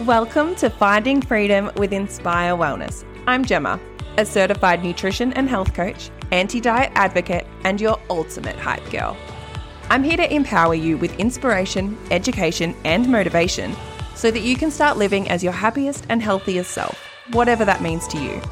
Welcome 0.00 0.56
to 0.56 0.70
Finding 0.70 1.22
Freedom 1.22 1.70
with 1.76 1.92
Inspire 1.92 2.56
Wellness. 2.56 3.04
I'm 3.28 3.44
Gemma, 3.44 3.78
a 4.18 4.26
certified 4.26 4.82
nutrition 4.82 5.32
and 5.34 5.48
health 5.48 5.72
coach, 5.72 6.10
anti 6.32 6.60
diet 6.60 6.90
advocate, 6.96 7.46
and 7.62 7.80
your 7.80 8.00
ultimate 8.10 8.56
hype 8.56 8.90
girl. 8.90 9.16
I'm 9.90 10.02
here 10.02 10.16
to 10.16 10.34
empower 10.34 10.74
you 10.74 10.98
with 10.98 11.16
inspiration, 11.20 11.96
education, 12.10 12.74
and 12.84 13.08
motivation 13.08 13.76
so 14.16 14.32
that 14.32 14.40
you 14.40 14.56
can 14.56 14.72
start 14.72 14.96
living 14.96 15.30
as 15.30 15.44
your 15.44 15.52
happiest 15.52 16.06
and 16.08 16.20
healthiest 16.20 16.72
self, 16.72 16.98
whatever 17.30 17.64
that 17.64 17.80
means 17.80 18.08
to 18.08 18.18
you. 18.20 18.42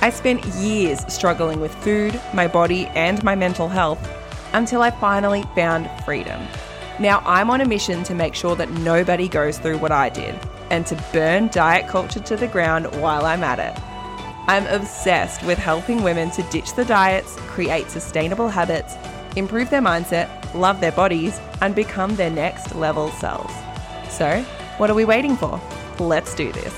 I 0.00 0.10
spent 0.10 0.44
years 0.56 1.00
struggling 1.06 1.60
with 1.60 1.72
food, 1.76 2.20
my 2.34 2.48
body, 2.48 2.86
and 2.88 3.22
my 3.22 3.36
mental 3.36 3.68
health 3.68 4.04
until 4.52 4.82
I 4.82 4.90
finally 4.90 5.44
found 5.54 5.88
freedom. 6.04 6.44
Now 6.98 7.22
I'm 7.24 7.50
on 7.50 7.60
a 7.60 7.66
mission 7.68 8.02
to 8.02 8.16
make 8.16 8.34
sure 8.34 8.56
that 8.56 8.72
nobody 8.72 9.28
goes 9.28 9.58
through 9.58 9.78
what 9.78 9.92
I 9.92 10.08
did 10.08 10.36
and 10.72 10.86
to 10.86 10.96
burn 11.12 11.48
diet 11.48 11.86
culture 11.86 12.18
to 12.18 12.34
the 12.34 12.48
ground 12.48 12.86
while 12.96 13.26
I'm 13.26 13.44
at 13.44 13.60
it. 13.60 13.78
I'm 14.48 14.66
obsessed 14.66 15.44
with 15.44 15.58
helping 15.58 16.02
women 16.02 16.30
to 16.32 16.42
ditch 16.44 16.74
the 16.74 16.84
diets, 16.84 17.36
create 17.46 17.90
sustainable 17.90 18.48
habits, 18.48 18.96
improve 19.36 19.68
their 19.68 19.82
mindset, 19.82 20.28
love 20.54 20.80
their 20.80 20.90
bodies, 20.90 21.38
and 21.60 21.74
become 21.74 22.16
their 22.16 22.30
next 22.30 22.74
level 22.74 23.10
selves. 23.10 23.54
So, 24.08 24.40
what 24.78 24.88
are 24.88 24.94
we 24.94 25.04
waiting 25.04 25.36
for? 25.36 25.60
Let's 26.00 26.34
do 26.34 26.50
this. 26.50 26.74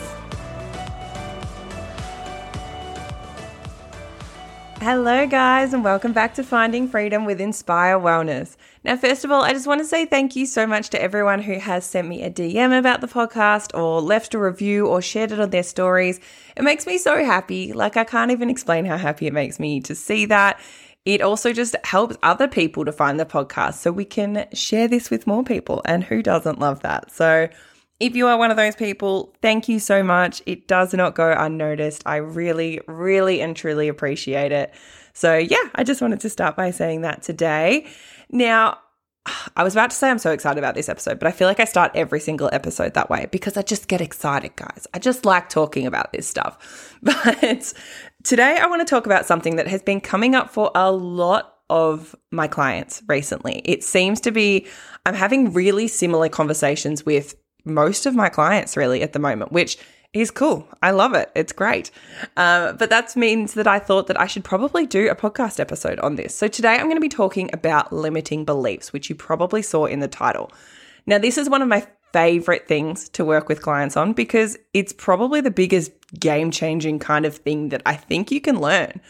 Hello, 4.80 5.26
guys, 5.26 5.72
and 5.72 5.82
welcome 5.84 6.12
back 6.12 6.34
to 6.34 6.42
Finding 6.42 6.88
Freedom 6.88 7.24
with 7.24 7.40
Inspire 7.40 7.98
Wellness. 7.98 8.56
Now, 8.84 8.98
first 8.98 9.24
of 9.24 9.30
all, 9.30 9.42
I 9.42 9.54
just 9.54 9.66
want 9.66 9.80
to 9.80 9.86
say 9.86 10.04
thank 10.04 10.36
you 10.36 10.44
so 10.44 10.66
much 10.66 10.90
to 10.90 11.00
everyone 11.00 11.40
who 11.40 11.58
has 11.58 11.86
sent 11.86 12.06
me 12.06 12.22
a 12.22 12.30
DM 12.30 12.78
about 12.78 13.00
the 13.00 13.06
podcast 13.06 13.76
or 13.76 14.02
left 14.02 14.34
a 14.34 14.38
review 14.38 14.86
or 14.86 15.00
shared 15.00 15.32
it 15.32 15.40
on 15.40 15.48
their 15.48 15.62
stories. 15.62 16.20
It 16.54 16.64
makes 16.64 16.86
me 16.86 16.98
so 16.98 17.24
happy. 17.24 17.72
Like, 17.72 17.96
I 17.96 18.04
can't 18.04 18.30
even 18.30 18.50
explain 18.50 18.84
how 18.84 18.98
happy 18.98 19.26
it 19.26 19.32
makes 19.32 19.58
me 19.58 19.80
to 19.80 19.94
see 19.94 20.26
that. 20.26 20.60
It 21.06 21.22
also 21.22 21.54
just 21.54 21.74
helps 21.82 22.18
other 22.22 22.46
people 22.46 22.84
to 22.84 22.92
find 22.92 23.18
the 23.18 23.24
podcast 23.24 23.74
so 23.74 23.90
we 23.90 24.04
can 24.04 24.46
share 24.52 24.86
this 24.86 25.08
with 25.08 25.26
more 25.26 25.44
people. 25.44 25.80
And 25.86 26.04
who 26.04 26.22
doesn't 26.22 26.58
love 26.58 26.80
that? 26.80 27.10
So, 27.10 27.48
if 28.00 28.14
you 28.14 28.26
are 28.26 28.36
one 28.36 28.50
of 28.50 28.58
those 28.58 28.76
people, 28.76 29.32
thank 29.40 29.66
you 29.66 29.78
so 29.78 30.02
much. 30.02 30.42
It 30.44 30.68
does 30.68 30.92
not 30.92 31.14
go 31.14 31.32
unnoticed. 31.32 32.02
I 32.04 32.16
really, 32.16 32.80
really, 32.86 33.40
and 33.40 33.56
truly 33.56 33.88
appreciate 33.88 34.52
it. 34.52 34.74
So, 35.14 35.36
yeah, 35.38 35.70
I 35.74 35.84
just 35.84 36.02
wanted 36.02 36.20
to 36.20 36.28
start 36.28 36.56
by 36.56 36.70
saying 36.72 37.02
that 37.02 37.22
today. 37.22 37.86
Now, 38.30 38.78
I 39.56 39.64
was 39.64 39.74
about 39.74 39.90
to 39.90 39.96
say 39.96 40.10
I'm 40.10 40.18
so 40.18 40.32
excited 40.32 40.58
about 40.58 40.74
this 40.74 40.88
episode, 40.88 41.18
but 41.18 41.26
I 41.26 41.30
feel 41.30 41.48
like 41.48 41.60
I 41.60 41.64
start 41.64 41.92
every 41.94 42.20
single 42.20 42.50
episode 42.52 42.94
that 42.94 43.08
way 43.08 43.26
because 43.30 43.56
I 43.56 43.62
just 43.62 43.88
get 43.88 44.00
excited, 44.00 44.54
guys. 44.56 44.86
I 44.92 44.98
just 44.98 45.24
like 45.24 45.48
talking 45.48 45.86
about 45.86 46.12
this 46.12 46.26
stuff. 46.26 46.98
But 47.02 47.72
today 48.22 48.58
I 48.58 48.66
want 48.66 48.80
to 48.80 48.86
talk 48.86 49.06
about 49.06 49.26
something 49.26 49.56
that 49.56 49.66
has 49.68 49.82
been 49.82 50.00
coming 50.00 50.34
up 50.34 50.50
for 50.50 50.70
a 50.74 50.90
lot 50.90 51.54
of 51.70 52.14
my 52.30 52.48
clients 52.48 53.02
recently. 53.08 53.62
It 53.64 53.82
seems 53.82 54.20
to 54.22 54.30
be, 54.30 54.66
I'm 55.06 55.14
having 55.14 55.52
really 55.52 55.88
similar 55.88 56.28
conversations 56.28 57.06
with 57.06 57.34
most 57.64 58.06
of 58.06 58.14
my 58.14 58.28
clients 58.28 58.76
really 58.76 59.02
at 59.02 59.12
the 59.14 59.18
moment, 59.18 59.52
which 59.52 59.78
is 60.14 60.30
cool. 60.30 60.66
I 60.80 60.92
love 60.92 61.12
it. 61.14 61.30
It's 61.34 61.52
great. 61.52 61.90
Uh, 62.36 62.72
but 62.72 62.88
that 62.90 63.14
means 63.16 63.54
that 63.54 63.66
I 63.66 63.80
thought 63.80 64.06
that 64.06 64.18
I 64.18 64.26
should 64.26 64.44
probably 64.44 64.86
do 64.86 65.10
a 65.10 65.16
podcast 65.16 65.58
episode 65.58 65.98
on 65.98 66.14
this. 66.14 66.34
So 66.34 66.48
today 66.48 66.74
I'm 66.74 66.86
going 66.86 66.96
to 66.96 67.00
be 67.00 67.08
talking 67.08 67.50
about 67.52 67.92
limiting 67.92 68.44
beliefs, 68.44 68.92
which 68.92 69.10
you 69.10 69.16
probably 69.16 69.60
saw 69.60 69.86
in 69.86 70.00
the 70.00 70.08
title. 70.08 70.52
Now, 71.06 71.18
this 71.18 71.36
is 71.36 71.50
one 71.50 71.62
of 71.62 71.68
my 71.68 71.86
favorite 72.12 72.68
things 72.68 73.08
to 73.10 73.24
work 73.24 73.48
with 73.48 73.60
clients 73.60 73.96
on 73.96 74.12
because 74.12 74.56
it's 74.72 74.92
probably 74.92 75.40
the 75.40 75.50
biggest 75.50 75.90
game 76.18 76.52
changing 76.52 77.00
kind 77.00 77.26
of 77.26 77.36
thing 77.36 77.70
that 77.70 77.82
I 77.84 77.96
think 77.96 78.30
you 78.30 78.40
can 78.40 78.60
learn. 78.60 79.00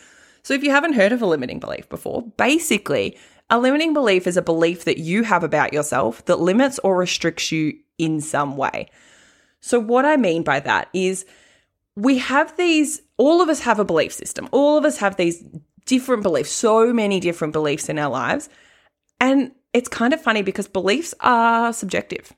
So, 0.42 0.55
if 0.55 0.64
you 0.64 0.70
haven't 0.70 0.94
heard 0.94 1.12
of 1.12 1.22
a 1.22 1.27
limiting 1.27 1.60
belief 1.60 1.88
before, 1.88 2.22
basically, 2.38 3.16
a 3.50 3.59
limiting 3.59 3.92
belief 3.92 4.26
is 4.26 4.38
a 4.38 4.42
belief 4.42 4.84
that 4.84 4.98
you 4.98 5.22
have 5.22 5.44
about 5.44 5.75
yourself 5.75 6.25
that 6.25 6.41
limits 6.41 6.81
or 6.82 6.97
restricts 6.97 7.53
you 7.53 7.78
in 7.98 8.21
some 8.21 8.56
way. 8.56 8.88
So, 9.64 9.80
what 9.80 10.04
I 10.04 10.19
mean 10.19 10.42
by 10.42 10.60
that 10.60 10.91
is 10.92 11.25
we 11.97 12.19
have 12.19 12.54
these, 12.58 13.00
all 13.16 13.41
of 13.41 13.48
us 13.48 13.60
have 13.60 13.78
a 13.78 13.84
belief 13.84 14.12
system, 14.12 14.47
all 14.52 14.76
of 14.76 14.84
us 14.84 14.98
have 14.98 15.16
these 15.16 15.42
different 15.86 16.22
beliefs, 16.22 16.50
so 16.50 16.92
many 16.92 17.19
different 17.19 17.54
beliefs 17.54 17.88
in 17.88 17.98
our 17.98 18.10
lives. 18.10 18.50
And 19.20 19.53
it's 19.72 19.88
kind 19.88 20.12
of 20.12 20.20
funny 20.20 20.42
because 20.42 20.69
beliefs 20.69 21.14
are 21.20 21.72
subjective. 21.72 22.30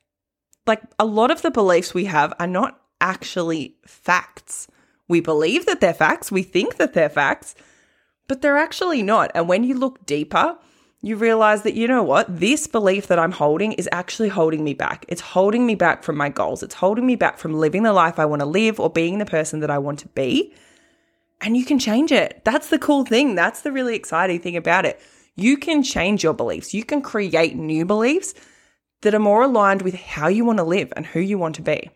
Like 0.68 0.82
a 1.00 1.04
lot 1.04 1.32
of 1.32 1.42
the 1.42 1.50
beliefs 1.50 1.92
we 1.92 2.04
have 2.04 2.32
are 2.38 2.46
not 2.46 2.80
actually 3.00 3.74
facts. 3.84 4.68
We 5.08 5.20
believe 5.20 5.66
that 5.66 5.80
they're 5.80 5.94
facts, 5.94 6.30
we 6.30 6.44
think 6.44 6.76
that 6.76 6.94
they're 6.94 7.08
facts, 7.08 7.56
but 8.28 8.40
they're 8.40 8.56
actually 8.56 9.02
not. 9.02 9.32
And 9.34 9.48
when 9.48 9.64
you 9.64 9.74
look 9.74 10.06
deeper, 10.06 10.58
you 11.02 11.16
realize 11.16 11.62
that, 11.62 11.74
you 11.74 11.86
know 11.86 12.02
what, 12.02 12.40
this 12.40 12.66
belief 12.66 13.06
that 13.08 13.18
I'm 13.18 13.32
holding 13.32 13.72
is 13.72 13.88
actually 13.92 14.28
holding 14.28 14.64
me 14.64 14.74
back. 14.74 15.04
It's 15.08 15.20
holding 15.20 15.66
me 15.66 15.74
back 15.74 16.02
from 16.02 16.16
my 16.16 16.28
goals. 16.28 16.62
It's 16.62 16.74
holding 16.74 17.06
me 17.06 17.16
back 17.16 17.38
from 17.38 17.54
living 17.54 17.82
the 17.82 17.92
life 17.92 18.18
I 18.18 18.24
want 18.24 18.40
to 18.40 18.46
live 18.46 18.80
or 18.80 18.90
being 18.90 19.18
the 19.18 19.26
person 19.26 19.60
that 19.60 19.70
I 19.70 19.78
want 19.78 19.98
to 20.00 20.08
be. 20.08 20.54
And 21.40 21.56
you 21.56 21.64
can 21.64 21.78
change 21.78 22.12
it. 22.12 22.42
That's 22.44 22.68
the 22.68 22.78
cool 22.78 23.04
thing. 23.04 23.34
That's 23.34 23.60
the 23.60 23.72
really 23.72 23.94
exciting 23.94 24.40
thing 24.40 24.56
about 24.56 24.86
it. 24.86 25.00
You 25.36 25.58
can 25.58 25.82
change 25.82 26.24
your 26.24 26.32
beliefs. 26.32 26.72
You 26.72 26.82
can 26.82 27.02
create 27.02 27.54
new 27.56 27.84
beliefs 27.84 28.34
that 29.02 29.14
are 29.14 29.20
more 29.20 29.42
aligned 29.42 29.82
with 29.82 29.94
how 29.94 30.28
you 30.28 30.46
want 30.46 30.58
to 30.58 30.64
live 30.64 30.92
and 30.96 31.04
who 31.04 31.20
you 31.20 31.36
want 31.36 31.56
to 31.56 31.62
be. 31.62 31.90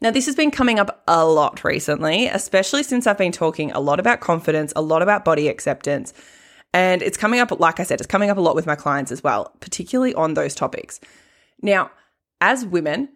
Now, 0.00 0.10
this 0.10 0.26
has 0.26 0.34
been 0.34 0.50
coming 0.50 0.80
up 0.80 1.04
a 1.06 1.24
lot 1.24 1.62
recently, 1.62 2.26
especially 2.26 2.82
since 2.82 3.06
I've 3.06 3.16
been 3.16 3.30
talking 3.30 3.70
a 3.70 3.78
lot 3.78 4.00
about 4.00 4.18
confidence, 4.18 4.72
a 4.74 4.82
lot 4.82 5.00
about 5.00 5.24
body 5.24 5.46
acceptance 5.46 6.12
and 6.72 7.02
it's 7.02 7.16
coming 7.16 7.40
up, 7.40 7.58
like 7.60 7.80
I 7.80 7.82
said, 7.82 8.00
it's 8.00 8.06
coming 8.06 8.30
up 8.30 8.38
a 8.38 8.40
lot 8.40 8.54
with 8.54 8.66
my 8.66 8.76
clients 8.76 9.12
as 9.12 9.22
well, 9.22 9.54
particularly 9.60 10.14
on 10.14 10.34
those 10.34 10.54
topics. 10.54 11.00
Now, 11.60 11.90
as 12.40 12.64
women, 12.64 13.10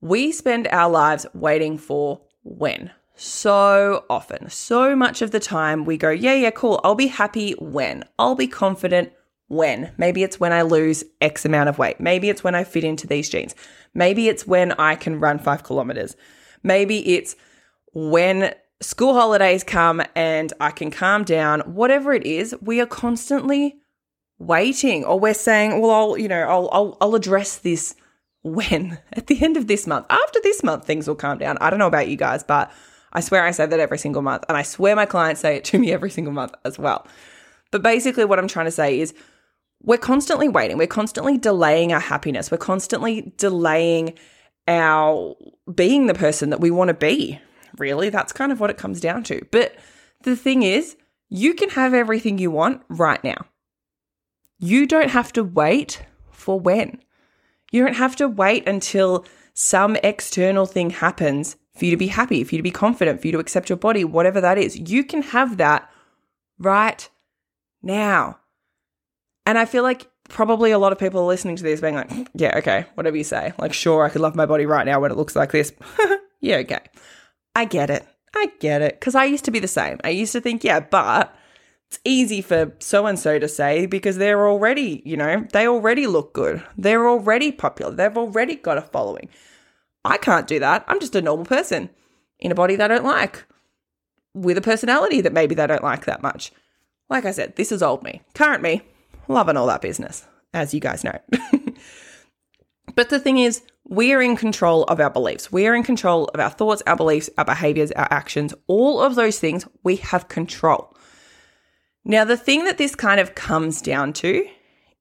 we 0.00 0.32
spend 0.32 0.68
our 0.68 0.90
lives 0.90 1.26
waiting 1.34 1.78
for 1.78 2.20
when. 2.42 2.90
So 3.14 4.04
often, 4.08 4.48
so 4.48 4.96
much 4.96 5.20
of 5.20 5.30
the 5.30 5.40
time, 5.40 5.84
we 5.84 5.98
go, 5.98 6.10
yeah, 6.10 6.34
yeah, 6.34 6.50
cool. 6.50 6.80
I'll 6.82 6.94
be 6.94 7.08
happy 7.08 7.52
when. 7.52 8.04
I'll 8.18 8.34
be 8.34 8.46
confident 8.46 9.12
when. 9.48 9.92
Maybe 9.98 10.22
it's 10.22 10.40
when 10.40 10.52
I 10.52 10.62
lose 10.62 11.04
X 11.20 11.44
amount 11.44 11.68
of 11.68 11.78
weight. 11.78 12.00
Maybe 12.00 12.30
it's 12.30 12.42
when 12.42 12.54
I 12.54 12.64
fit 12.64 12.84
into 12.84 13.06
these 13.06 13.28
jeans. 13.28 13.54
Maybe 13.92 14.28
it's 14.28 14.46
when 14.46 14.72
I 14.72 14.94
can 14.94 15.20
run 15.20 15.38
five 15.38 15.64
kilometers. 15.64 16.16
Maybe 16.62 17.14
it's 17.14 17.36
when 17.92 18.54
school 18.80 19.14
holidays 19.14 19.64
come 19.64 20.02
and 20.14 20.52
I 20.60 20.70
can 20.70 20.90
calm 20.90 21.24
down, 21.24 21.60
whatever 21.60 22.12
it 22.12 22.24
is, 22.24 22.54
we 22.60 22.80
are 22.80 22.86
constantly 22.86 23.76
waiting 24.38 25.04
or 25.04 25.20
we're 25.20 25.34
saying, 25.34 25.80
well, 25.80 25.90
I'll, 25.90 26.18
you 26.18 26.28
know, 26.28 26.42
I'll, 26.42 26.68
I'll, 26.72 26.96
I'll 27.00 27.14
address 27.14 27.58
this 27.58 27.94
when 28.42 28.98
at 29.12 29.26
the 29.26 29.42
end 29.42 29.56
of 29.56 29.66
this 29.66 29.86
month. 29.86 30.06
After 30.10 30.40
this 30.42 30.62
month, 30.62 30.86
things 30.86 31.06
will 31.06 31.14
calm 31.14 31.38
down. 31.38 31.58
I 31.60 31.70
don't 31.70 31.78
know 31.78 31.86
about 31.86 32.08
you 32.08 32.16
guys, 32.16 32.42
but 32.42 32.72
I 33.12 33.20
swear 33.20 33.44
I 33.44 33.50
say 33.50 33.66
that 33.66 33.80
every 33.80 33.98
single 33.98 34.22
month. 34.22 34.44
And 34.48 34.56
I 34.56 34.62
swear 34.62 34.96
my 34.96 35.06
clients 35.06 35.40
say 35.40 35.56
it 35.56 35.64
to 35.64 35.78
me 35.78 35.92
every 35.92 36.10
single 36.10 36.32
month 36.32 36.54
as 36.64 36.78
well. 36.78 37.06
But 37.70 37.82
basically, 37.82 38.24
what 38.24 38.38
I'm 38.38 38.48
trying 38.48 38.66
to 38.66 38.72
say 38.72 38.98
is 38.98 39.14
we're 39.82 39.98
constantly 39.98 40.48
waiting. 40.48 40.76
We're 40.76 40.86
constantly 40.86 41.38
delaying 41.38 41.92
our 41.92 42.00
happiness. 42.00 42.50
We're 42.50 42.58
constantly 42.58 43.32
delaying 43.36 44.18
our 44.68 45.36
being 45.74 46.06
the 46.06 46.14
person 46.14 46.50
that 46.50 46.60
we 46.60 46.70
want 46.70 46.88
to 46.88 46.94
be, 46.94 47.40
really. 47.78 48.10
That's 48.10 48.32
kind 48.32 48.52
of 48.52 48.60
what 48.60 48.70
it 48.70 48.78
comes 48.78 49.00
down 49.00 49.24
to. 49.24 49.44
But 49.50 49.76
the 50.22 50.36
thing 50.36 50.62
is, 50.62 50.96
you 51.28 51.54
can 51.54 51.70
have 51.70 51.94
everything 51.94 52.38
you 52.38 52.50
want 52.50 52.82
right 52.88 53.22
now. 53.22 53.46
You 54.58 54.86
don't 54.86 55.10
have 55.10 55.32
to 55.34 55.44
wait 55.44 56.02
for 56.30 56.58
when. 56.58 57.00
You 57.72 57.84
don't 57.84 57.96
have 57.96 58.16
to 58.16 58.28
wait 58.28 58.68
until 58.68 59.24
some 59.54 59.96
external 59.96 60.66
thing 60.66 60.90
happens 60.90 61.56
for 61.76 61.84
you 61.84 61.90
to 61.92 61.96
be 61.96 62.08
happy, 62.08 62.44
for 62.44 62.54
you 62.54 62.58
to 62.58 62.62
be 62.62 62.70
confident, 62.70 63.20
for 63.20 63.28
you 63.28 63.32
to 63.32 63.38
accept 63.38 63.68
your 63.68 63.78
body, 63.78 64.04
whatever 64.04 64.40
that 64.40 64.58
is. 64.58 64.76
You 64.76 65.04
can 65.04 65.22
have 65.22 65.56
that 65.58 65.90
right 66.58 67.08
now. 67.82 68.38
And 69.46 69.56
I 69.56 69.64
feel 69.64 69.82
like 69.82 70.08
probably 70.28 70.70
a 70.70 70.78
lot 70.78 70.92
of 70.92 70.98
people 70.98 71.20
are 71.20 71.26
listening 71.26 71.56
to 71.56 71.62
this 71.62 71.80
being 71.80 71.94
like, 71.94 72.10
yeah, 72.34 72.58
okay, 72.58 72.86
whatever 72.94 73.16
you 73.16 73.24
say. 73.24 73.52
Like, 73.58 73.72
sure, 73.72 74.04
I 74.04 74.08
could 74.08 74.20
love 74.20 74.34
my 74.34 74.46
body 74.46 74.66
right 74.66 74.86
now 74.86 75.00
when 75.00 75.10
it 75.10 75.16
looks 75.16 75.36
like 75.36 75.52
this. 75.52 75.72
yeah, 76.40 76.56
okay. 76.56 76.80
I 77.54 77.64
get 77.64 77.90
it. 77.90 78.06
I 78.34 78.52
get 78.60 78.82
it. 78.82 78.98
Because 78.98 79.14
I 79.14 79.24
used 79.24 79.44
to 79.46 79.50
be 79.50 79.58
the 79.58 79.68
same. 79.68 79.98
I 80.04 80.10
used 80.10 80.32
to 80.32 80.40
think, 80.40 80.64
yeah, 80.64 80.80
but 80.80 81.34
it's 81.88 81.98
easy 82.04 82.40
for 82.40 82.72
so 82.78 83.06
and 83.06 83.18
so 83.18 83.38
to 83.38 83.48
say 83.48 83.86
because 83.86 84.16
they're 84.16 84.46
already, 84.48 85.02
you 85.04 85.16
know, 85.16 85.46
they 85.52 85.66
already 85.66 86.06
look 86.06 86.32
good. 86.32 86.62
They're 86.78 87.08
already 87.08 87.50
popular. 87.50 87.92
They've 87.92 88.16
already 88.16 88.54
got 88.54 88.78
a 88.78 88.82
following. 88.82 89.28
I 90.04 90.16
can't 90.16 90.46
do 90.46 90.60
that. 90.60 90.84
I'm 90.86 91.00
just 91.00 91.16
a 91.16 91.22
normal 91.22 91.46
person 91.46 91.90
in 92.38 92.52
a 92.52 92.54
body 92.54 92.76
they 92.76 92.88
don't 92.88 93.04
like, 93.04 93.44
with 94.34 94.56
a 94.56 94.62
personality 94.62 95.20
that 95.20 95.32
maybe 95.32 95.54
they 95.54 95.66
don't 95.66 95.82
like 95.82 96.06
that 96.06 96.22
much. 96.22 96.52
Like 97.08 97.24
I 97.24 97.32
said, 97.32 97.56
this 97.56 97.72
is 97.72 97.82
old 97.82 98.02
me. 98.02 98.22
Current 98.34 98.62
me, 98.62 98.82
loving 99.28 99.56
all 99.56 99.66
that 99.66 99.82
business, 99.82 100.26
as 100.54 100.72
you 100.72 100.80
guys 100.80 101.04
know. 101.04 101.18
but 102.94 103.10
the 103.10 103.18
thing 103.18 103.38
is, 103.38 103.62
we 103.90 104.12
are 104.12 104.22
in 104.22 104.36
control 104.36 104.84
of 104.84 105.00
our 105.00 105.10
beliefs. 105.10 105.50
We 105.50 105.66
are 105.66 105.74
in 105.74 105.82
control 105.82 106.26
of 106.32 106.38
our 106.38 106.48
thoughts, 106.48 106.80
our 106.86 106.94
beliefs, 106.94 107.28
our 107.36 107.44
behaviors, 107.44 107.90
our 107.92 108.06
actions. 108.08 108.54
All 108.68 109.02
of 109.02 109.16
those 109.16 109.40
things, 109.40 109.66
we 109.82 109.96
have 109.96 110.28
control. 110.28 110.96
Now, 112.04 112.24
the 112.24 112.36
thing 112.36 112.64
that 112.64 112.78
this 112.78 112.94
kind 112.94 113.18
of 113.18 113.34
comes 113.34 113.82
down 113.82 114.12
to 114.14 114.46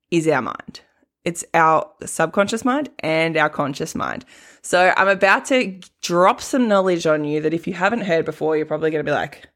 is 0.09 0.27
our 0.27 0.41
mind. 0.41 0.81
It's 1.23 1.45
our 1.53 1.87
subconscious 2.03 2.65
mind 2.65 2.89
and 2.99 3.37
our 3.37 3.49
conscious 3.49 3.93
mind. 3.93 4.25
So, 4.63 4.91
I'm 4.97 5.07
about 5.07 5.45
to 5.45 5.79
drop 6.01 6.41
some 6.41 6.67
knowledge 6.67 7.05
on 7.05 7.23
you 7.23 7.41
that 7.41 7.53
if 7.53 7.67
you 7.67 7.73
haven't 7.73 8.01
heard 8.01 8.25
before, 8.25 8.57
you're 8.57 8.65
probably 8.65 8.89
going 8.89 9.05
to 9.05 9.09
be 9.09 9.15
like, 9.15 9.47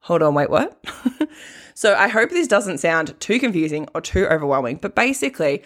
hold 0.00 0.22
on, 0.22 0.34
wait, 0.34 0.50
what? 0.50 0.84
so, 1.74 1.94
I 1.94 2.08
hope 2.08 2.28
this 2.28 2.46
doesn't 2.46 2.78
sound 2.78 3.18
too 3.20 3.40
confusing 3.40 3.88
or 3.94 4.02
too 4.02 4.26
overwhelming, 4.26 4.76
but 4.76 4.94
basically, 4.94 5.62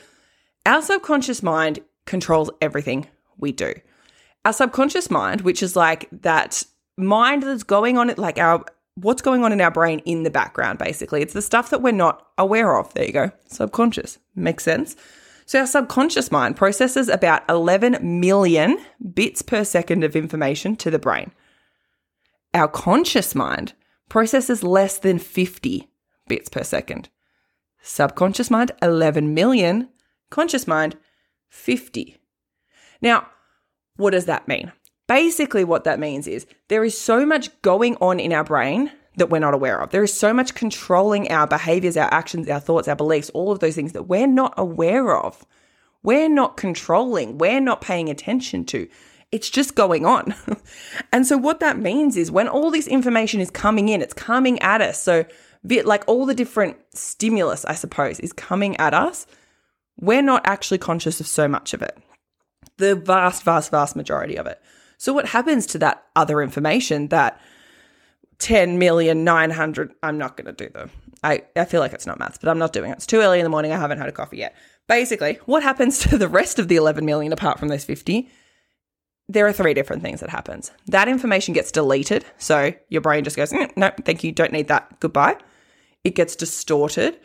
our 0.64 0.80
subconscious 0.80 1.42
mind 1.42 1.80
controls 2.06 2.50
everything 2.60 3.06
we 3.38 3.52
do. 3.52 3.74
Our 4.44 4.52
subconscious 4.52 5.10
mind, 5.10 5.42
which 5.42 5.62
is 5.62 5.76
like 5.76 6.08
that 6.10 6.62
mind 6.96 7.42
that's 7.42 7.62
going 7.62 7.98
on, 7.98 8.12
like 8.16 8.38
our 8.38 8.64
what's 8.94 9.22
going 9.22 9.44
on 9.44 9.52
in 9.52 9.60
our 9.60 9.70
brain 9.70 10.00
in 10.00 10.22
the 10.22 10.30
background, 10.30 10.78
basically. 10.78 11.22
It's 11.22 11.32
the 11.32 11.42
stuff 11.42 11.70
that 11.70 11.82
we're 11.82 11.92
not 11.92 12.26
aware 12.38 12.76
of. 12.76 12.92
There 12.94 13.04
you 13.04 13.12
go. 13.12 13.30
Subconscious. 13.46 14.18
Makes 14.34 14.64
sense. 14.64 14.96
So, 15.46 15.60
our 15.60 15.66
subconscious 15.66 16.30
mind 16.30 16.56
processes 16.56 17.08
about 17.08 17.42
11 17.48 18.20
million 18.20 18.78
bits 19.14 19.42
per 19.42 19.64
second 19.64 20.04
of 20.04 20.14
information 20.14 20.76
to 20.76 20.90
the 20.90 20.98
brain. 20.98 21.32
Our 22.54 22.68
conscious 22.68 23.34
mind 23.34 23.72
processes 24.08 24.62
less 24.62 24.98
than 24.98 25.18
50 25.18 25.88
bits 26.28 26.48
per 26.48 26.62
second. 26.62 27.08
Subconscious 27.82 28.50
mind, 28.50 28.72
11 28.82 29.34
million. 29.34 29.88
Conscious 30.30 30.66
mind, 30.66 30.96
50. 31.50 32.16
Now, 33.02 33.26
what 33.96 34.10
does 34.10 34.24
that 34.24 34.48
mean? 34.48 34.72
Basically, 35.06 35.64
what 35.64 35.84
that 35.84 35.98
means 35.98 36.26
is 36.26 36.46
there 36.68 36.84
is 36.84 36.98
so 36.98 37.26
much 37.26 37.60
going 37.62 37.96
on 37.96 38.18
in 38.20 38.32
our 38.32 38.44
brain 38.44 38.92
that 39.16 39.28
we're 39.28 39.40
not 39.40 39.54
aware 39.54 39.80
of. 39.80 39.90
There 39.90 40.04
is 40.04 40.14
so 40.14 40.32
much 40.32 40.54
controlling 40.54 41.30
our 41.30 41.46
behaviors, 41.46 41.96
our 41.96 42.12
actions, 42.14 42.48
our 42.48 42.60
thoughts, 42.60 42.88
our 42.88 42.96
beliefs, 42.96 43.30
all 43.30 43.50
of 43.50 43.58
those 43.58 43.74
things 43.74 43.92
that 43.92 44.04
we're 44.04 44.28
not 44.28 44.54
aware 44.56 45.14
of. 45.16 45.44
We're 46.02 46.28
not 46.28 46.56
controlling, 46.56 47.36
we're 47.36 47.60
not 47.60 47.80
paying 47.80 48.08
attention 48.08 48.64
to. 48.66 48.88
It's 49.32 49.50
just 49.50 49.74
going 49.74 50.06
on. 50.06 50.34
and 51.12 51.26
so, 51.26 51.36
what 51.36 51.60
that 51.60 51.78
means 51.78 52.16
is 52.16 52.30
when 52.30 52.48
all 52.48 52.70
this 52.70 52.88
information 52.88 53.40
is 53.40 53.50
coming 53.50 53.88
in, 53.88 54.00
it's 54.00 54.14
coming 54.14 54.58
at 54.60 54.80
us. 54.80 55.00
So, 55.02 55.24
bit 55.66 55.86
like 55.86 56.04
all 56.06 56.24
the 56.24 56.34
different 56.34 56.78
stimulus, 56.94 57.64
I 57.64 57.74
suppose, 57.74 58.18
is 58.20 58.32
coming 58.32 58.76
at 58.78 58.94
us 58.94 59.26
we're 60.00 60.22
not 60.22 60.42
actually 60.46 60.78
conscious 60.78 61.20
of 61.20 61.26
so 61.26 61.46
much 61.46 61.74
of 61.74 61.82
it. 61.82 61.96
The 62.78 62.94
vast, 62.96 63.42
vast, 63.42 63.70
vast 63.70 63.94
majority 63.94 64.36
of 64.36 64.46
it. 64.46 64.60
So, 64.98 65.12
what 65.12 65.26
happens 65.28 65.66
to 65.68 65.78
that 65.78 66.04
other 66.16 66.42
information 66.42 67.08
that 67.08 67.40
10 68.38 68.78
million, 68.78 69.22
900, 69.22 69.92
I'm 70.02 70.18
not 70.18 70.36
going 70.36 70.46
to 70.46 70.52
do 70.52 70.70
them. 70.72 70.90
I, 71.22 71.42
I 71.54 71.66
feel 71.66 71.80
like 71.80 71.92
it's 71.92 72.06
not 72.06 72.18
maths, 72.18 72.38
but 72.38 72.48
I'm 72.48 72.58
not 72.58 72.72
doing 72.72 72.90
it. 72.90 72.94
It's 72.94 73.06
too 73.06 73.20
early 73.20 73.38
in 73.38 73.44
the 73.44 73.50
morning. 73.50 73.72
I 73.72 73.76
haven't 73.76 73.98
had 73.98 74.08
a 74.08 74.12
coffee 74.12 74.38
yet. 74.38 74.56
Basically, 74.88 75.38
what 75.44 75.62
happens 75.62 75.98
to 76.08 76.18
the 76.18 76.28
rest 76.28 76.58
of 76.58 76.68
the 76.68 76.76
11 76.76 77.04
million 77.04 77.32
apart 77.32 77.58
from 77.58 77.68
those 77.68 77.84
50? 77.84 78.28
There 79.28 79.46
are 79.46 79.52
three 79.52 79.74
different 79.74 80.02
things 80.02 80.20
that 80.20 80.30
happens. 80.30 80.72
That 80.86 81.06
information 81.06 81.54
gets 81.54 81.70
deleted. 81.70 82.24
So 82.38 82.72
your 82.88 83.00
brain 83.00 83.22
just 83.22 83.36
goes, 83.36 83.52
mm, 83.52 83.70
no, 83.76 83.92
thank 84.04 84.24
you, 84.24 84.32
don't 84.32 84.52
need 84.52 84.68
that. 84.68 84.98
Goodbye. 84.98 85.36
It 86.02 86.14
gets 86.14 86.34
distorted. 86.34 87.20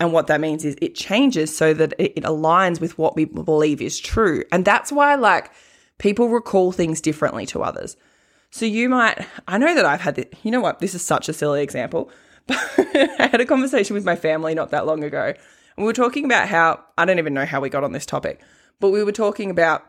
And 0.00 0.14
what 0.14 0.28
that 0.28 0.40
means 0.40 0.64
is 0.64 0.76
it 0.80 0.94
changes 0.94 1.54
so 1.54 1.74
that 1.74 1.92
it, 1.98 2.16
aligns 2.16 2.80
with 2.80 2.96
what 2.96 3.14
we 3.14 3.26
believe 3.26 3.82
is 3.82 4.00
true. 4.00 4.42
And 4.50 4.64
that's 4.64 4.90
why, 4.90 5.14
like, 5.14 5.52
people 5.98 6.30
recall 6.30 6.72
things 6.72 7.02
differently 7.02 7.44
to 7.46 7.62
others. 7.62 7.98
So 8.50 8.64
you 8.64 8.88
might, 8.88 9.26
I 9.46 9.58
know 9.58 9.74
that 9.74 9.84
I've 9.84 10.00
had 10.00 10.14
this, 10.14 10.24
you 10.42 10.50
know 10.50 10.60
what, 10.60 10.78
this 10.78 10.94
is 10.94 11.04
such 11.04 11.28
a 11.28 11.34
silly 11.34 11.62
example, 11.62 12.10
but 12.46 12.58
I 12.58 13.28
had 13.30 13.42
a 13.42 13.46
conversation 13.46 13.94
with 13.94 14.04
my 14.04 14.16
family 14.16 14.54
not 14.54 14.70
that 14.70 14.86
long 14.86 15.04
ago. 15.04 15.26
And 15.26 15.36
we 15.76 15.84
were 15.84 15.92
talking 15.92 16.24
about 16.24 16.48
how, 16.48 16.82
I 16.96 17.04
don't 17.04 17.18
even 17.18 17.34
know 17.34 17.44
how 17.44 17.60
we 17.60 17.68
got 17.68 17.84
on 17.84 17.92
this 17.92 18.06
topic, 18.06 18.40
but 18.80 18.88
we 18.88 19.04
were 19.04 19.12
talking 19.12 19.50
about 19.50 19.84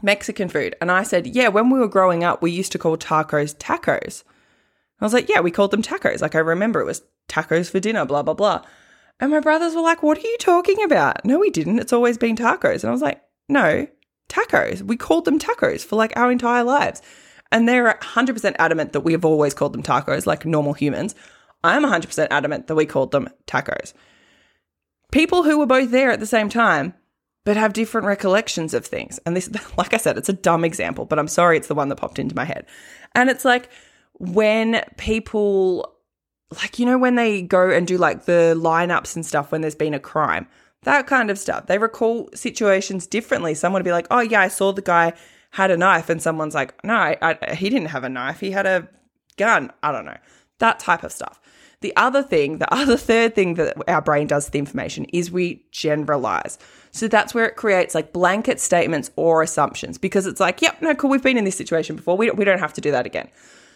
Mexican 0.00 0.48
food. 0.48 0.76
And 0.80 0.92
I 0.92 1.02
said, 1.02 1.26
yeah, 1.26 1.48
when 1.48 1.70
we 1.70 1.80
were 1.80 1.88
growing 1.88 2.22
up, 2.22 2.40
we 2.40 2.52
used 2.52 2.72
to 2.72 2.78
call 2.78 2.96
tacos 2.96 3.56
tacos. 3.56 4.22
I 5.00 5.04
was 5.04 5.12
like, 5.12 5.28
yeah, 5.28 5.40
we 5.40 5.50
called 5.50 5.72
them 5.72 5.82
tacos. 5.82 6.22
Like 6.22 6.36
I 6.36 6.38
remember 6.38 6.80
it 6.80 6.86
was 6.86 7.02
tacos 7.28 7.68
for 7.68 7.80
dinner, 7.80 8.04
blah, 8.04 8.22
blah, 8.22 8.34
blah. 8.34 8.62
And 9.20 9.30
my 9.30 9.40
brothers 9.40 9.74
were 9.74 9.82
like, 9.82 10.02
What 10.02 10.18
are 10.18 10.22
you 10.22 10.36
talking 10.38 10.82
about? 10.82 11.24
No, 11.24 11.38
we 11.38 11.50
didn't. 11.50 11.78
It's 11.78 11.92
always 11.92 12.18
been 12.18 12.36
tacos. 12.36 12.82
And 12.82 12.86
I 12.86 12.92
was 12.92 13.02
like, 13.02 13.22
No, 13.48 13.86
tacos. 14.28 14.82
We 14.82 14.96
called 14.96 15.26
them 15.26 15.38
tacos 15.38 15.84
for 15.84 15.96
like 15.96 16.16
our 16.16 16.32
entire 16.32 16.64
lives. 16.64 17.02
And 17.52 17.68
they're 17.68 17.92
100% 17.92 18.56
adamant 18.58 18.92
that 18.92 19.00
we 19.00 19.12
have 19.12 19.24
always 19.24 19.54
called 19.54 19.72
them 19.72 19.82
tacos 19.82 20.26
like 20.26 20.46
normal 20.46 20.72
humans. 20.72 21.14
I'm 21.62 21.84
100% 21.84 22.28
adamant 22.30 22.68
that 22.68 22.74
we 22.74 22.86
called 22.86 23.10
them 23.10 23.28
tacos. 23.46 23.92
People 25.12 25.42
who 25.42 25.58
were 25.58 25.66
both 25.66 25.90
there 25.90 26.10
at 26.10 26.20
the 26.20 26.26
same 26.26 26.48
time, 26.48 26.94
but 27.44 27.56
have 27.56 27.72
different 27.72 28.06
recollections 28.06 28.72
of 28.72 28.86
things. 28.86 29.18
And 29.26 29.36
this, 29.36 29.50
like 29.76 29.92
I 29.92 29.98
said, 29.98 30.16
it's 30.16 30.28
a 30.28 30.34
dumb 30.34 30.64
example, 30.64 31.04
but 31.04 31.18
I'm 31.18 31.28
sorry 31.28 31.56
it's 31.56 31.68
the 31.68 31.74
one 31.74 31.88
that 31.88 31.96
popped 31.96 32.18
into 32.18 32.36
my 32.36 32.44
head. 32.44 32.66
And 33.14 33.28
it's 33.28 33.44
like 33.44 33.68
when 34.18 34.82
people 34.96 35.96
like 36.50 36.78
you 36.78 36.86
know 36.86 36.98
when 36.98 37.14
they 37.14 37.42
go 37.42 37.70
and 37.70 37.86
do 37.86 37.96
like 37.96 38.24
the 38.24 38.54
lineups 38.56 39.14
and 39.14 39.24
stuff 39.24 39.52
when 39.52 39.60
there's 39.60 39.74
been 39.74 39.94
a 39.94 40.00
crime? 40.00 40.46
That 40.82 41.06
kind 41.06 41.30
of 41.30 41.38
stuff. 41.38 41.66
They 41.66 41.78
recall 41.78 42.28
situations 42.34 43.06
differently. 43.06 43.54
Someone 43.54 43.80
would 43.80 43.84
be 43.84 43.92
like 43.92 44.06
oh 44.10 44.20
yeah 44.20 44.40
i 44.40 44.48
saw 44.48 44.72
the 44.72 44.82
guy 44.82 45.12
had 45.50 45.70
a 45.70 45.76
knife 45.76 46.08
and 46.08 46.22
someone's 46.22 46.54
like 46.54 46.82
no 46.84 46.94
I, 46.94 47.16
I, 47.22 47.54
he 47.54 47.70
didn't 47.70 47.88
have 47.88 48.04
a 48.04 48.08
knife. 48.08 48.40
He 48.40 48.50
had 48.50 48.66
a 48.66 48.88
gun. 49.36 49.72
I 49.82 49.92
don't 49.92 50.04
know. 50.04 50.16
That 50.58 50.78
type 50.78 51.04
of 51.04 51.12
stuff. 51.12 51.40
The 51.82 51.94
other 51.96 52.22
thing 52.22 52.58
the 52.58 52.72
other 52.74 52.96
third 52.96 53.34
thing 53.34 53.54
that 53.54 53.76
our 53.88 54.02
brain 54.02 54.26
does 54.26 54.46
with 54.46 54.52
the 54.52 54.58
information 54.58 55.04
is 55.06 55.30
we 55.30 55.64
generalize. 55.70 56.58
So 56.90 57.06
that's 57.06 57.32
where 57.32 57.46
it 57.46 57.54
creates 57.54 57.94
like 57.94 58.12
blanket 58.12 58.58
statements 58.58 59.12
or 59.14 59.42
assumptions 59.42 59.98
because 59.98 60.26
it's 60.26 60.40
like 60.40 60.62
yep 60.62 60.82
no 60.82 60.96
cool 60.96 61.10
we've 61.10 61.22
been 61.22 61.38
in 61.38 61.44
this 61.44 61.56
situation 61.56 61.94
before. 61.94 62.16
We 62.16 62.26
don't, 62.26 62.36
we 62.36 62.44
don't 62.44 62.58
have 62.58 62.72
to 62.72 62.80
do 62.80 62.90
that 62.90 63.06
again. 63.06 63.28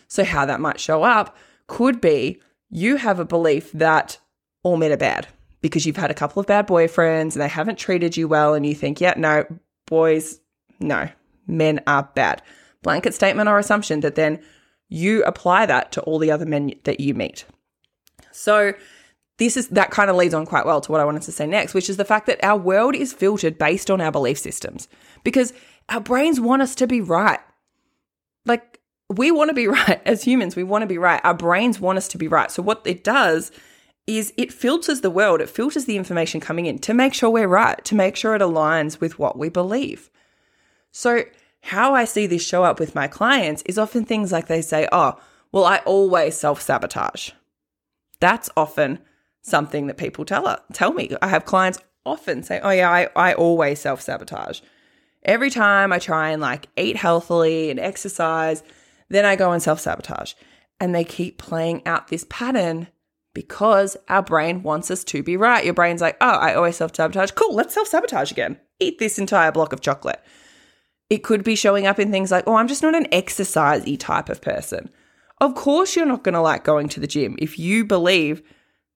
So 0.09 0.25
how 0.25 0.45
that 0.47 0.61
might 0.61 0.81
show 0.81 1.05
up 1.05 1.37
could 1.67 2.01
be 2.01 2.41
you 2.75 2.97
have 2.97 3.21
a 3.21 3.25
belief 3.25 3.71
that 3.71 4.19
all 4.65 4.77
men 4.77 4.91
are 4.91 4.97
bad 4.97 5.29
because 5.61 5.87
you've 5.87 5.97
had 5.97 6.11
a 6.11 6.15
couple 6.15 6.41
of 6.41 6.47
bad 6.47 6.67
boyfriends 6.67 7.33
and 7.33 7.41
they 7.41 7.49
haven't 7.49 7.79
treated 7.79 8.17
you 8.17 8.27
well, 8.27 8.53
and 8.53 8.67
you 8.67 8.75
think, 8.75 9.01
yeah, 9.01 9.15
no, 9.17 9.47
boys, 9.87 10.41
no, 10.81 11.09
men 11.47 11.81
are 11.87 12.11
bad. 12.17 12.43
Blanket 12.83 13.15
statement 13.15 13.49
or 13.49 13.61
assumption 13.61 14.01
that 14.01 14.17
then 14.17 14.43
you 14.89 15.23
apply 15.23 15.67
that 15.67 15.93
to 15.93 16.03
all 16.03 16.19
the 16.19 16.33
other 16.33 16.45
men 16.45 16.73
that 16.83 16.99
you 16.99 17.15
meet. 17.15 17.45
So, 18.33 18.75
this 19.39 19.57
is 19.57 19.69
that 19.69 19.91
kind 19.91 20.11
of 20.11 20.17
leads 20.17 20.35
on 20.35 20.45
quite 20.45 20.67
well 20.67 20.81
to 20.81 20.93
what 20.93 21.01
I 21.01 21.05
wanted 21.05 21.23
to 21.23 21.33
say 21.33 21.47
next, 21.47 21.75
which 21.75 21.89
is 21.89 21.97
the 21.97 22.05
fact 22.05 22.27
that 22.27 22.43
our 22.43 22.59
world 22.59 22.97
is 22.97 23.13
filtered 23.13 23.57
based 23.57 23.89
on 23.89 24.01
our 24.01 24.11
belief 24.11 24.39
systems 24.39 24.89
because 25.23 25.53
our 25.89 26.01
brains 26.01 26.41
want 26.41 26.63
us 26.63 26.75
to 26.77 26.89
be 26.89 27.01
right. 27.01 27.41
Like 28.45 28.81
we 29.17 29.31
want 29.31 29.51
to 29.51 29.55
be 29.55 29.67
right 29.69 30.01
as 30.05 30.25
humans. 30.25 30.57
We 30.57 30.65
want 30.65 30.83
to 30.83 30.87
be 30.87 30.99
right. 30.99 31.21
Our 31.25 31.35
brains 31.35 31.81
want 31.81 31.99
us 31.99 32.09
to 32.09 32.19
be 32.19 32.29
right. 32.29 32.51
So, 32.51 32.63
what 32.63 32.83
it 32.85 33.05
does 33.05 33.51
is 34.07 34.33
it 34.37 34.53
filters 34.53 35.01
the 35.01 35.11
world, 35.11 35.41
it 35.41 35.49
filters 35.49 35.87
the 35.87 35.97
information 35.97 36.41
coming 36.41 36.67
in 36.67 36.79
to 36.79 36.93
make 36.93 37.15
sure 37.15 37.31
we're 37.31 37.49
right, 37.49 37.83
to 37.87 37.95
make 37.95 38.17
sure 38.17 38.35
it 38.35 38.43
aligns 38.43 39.01
with 39.01 39.19
what 39.19 39.39
we 39.39 39.49
believe. 39.49 40.11
So, 40.93 41.25
how 41.63 41.95
I 41.95 42.05
see 42.05 42.27
this 42.27 42.47
show 42.47 42.65
up 42.65 42.79
with 42.79 42.95
my 42.95 43.09
clients 43.09 43.63
is 43.63 43.79
often 43.79 44.05
things 44.05 44.33
like 44.33 44.47
they 44.49 44.61
say, 44.61 44.89
Oh, 44.93 45.19
well, 45.53 45.65
I 45.65 45.79
always 45.79 46.37
self 46.37 46.61
sabotage. 46.61 47.31
That's 48.21 48.51
often 48.57 48.99
something 49.43 49.87
that 49.87 49.97
people 49.97 50.25
tell, 50.25 50.59
tell 50.73 50.93
me. 50.93 51.11
I 51.23 51.29
have 51.29 51.45
clients 51.45 51.79
often 52.05 52.43
say, 52.43 52.61
Oh, 52.63 52.71
yeah, 52.71 52.91
I, 52.91 53.09
I 53.17 53.35
always 53.35 53.81
self 53.81 54.03
sabotage. 54.03 54.61
Every 55.25 55.49
time 55.49 55.91
I 55.91 55.99
try 55.99 56.31
and 56.31 56.43
like 56.43 56.69
eat 56.77 56.97
healthily 56.97 57.71
and 57.71 57.81
exercise, 57.81 58.63
then 59.09 59.25
I 59.25 59.37
go 59.37 59.53
and 59.53 59.63
self 59.63 59.81
sabotage. 59.81 60.35
And 60.81 60.95
they 60.95 61.05
keep 61.05 61.39
playing 61.39 61.87
out 61.87 62.09
this 62.09 62.27
pattern 62.29 62.89
because 63.35 63.97
our 64.09 64.23
brain 64.23 64.63
wants 64.63 64.91
us 64.91 65.05
to 65.05 65.23
be 65.23 65.37
right. 65.37 65.65
Your 65.65 65.75
brain's 65.75 66.01
like, 66.01 66.17
oh, 66.21 66.27
I 66.29 66.55
always 66.55 66.77
self 66.77 66.95
sabotage. 66.95 67.33
Cool, 67.33 67.55
let's 67.55 67.75
self 67.75 67.89
sabotage 67.89 68.31
again. 68.31 68.59
Eat 68.81 68.99
this 68.99 69.19
entire 69.19 69.53
block 69.53 69.73
of 69.73 69.81
chocolate. 69.81 70.23
It 71.11 71.23
could 71.23 71.45
be 71.45 71.55
showing 71.57 71.87
up 71.87 71.99
in 71.99 72.11
things 72.11 72.31
like, 72.31 72.45
oh, 72.47 72.57
I'm 72.57 72.69
just 72.69 72.83
not 72.83 72.95
an 72.95 73.07
exercisey 73.07 73.99
type 73.99 74.29
of 74.29 74.41
person. 74.41 74.91
Of 75.41 75.55
course, 75.55 75.95
you're 75.95 76.07
not 76.07 76.25
going 76.25 76.35
to 76.35 76.41
like 76.41 76.65
going 76.65 76.89
to 76.91 77.01
the 77.01 77.07
gym. 77.07 77.37
If 77.39 77.59
you 77.59 77.85
believe 77.85 78.43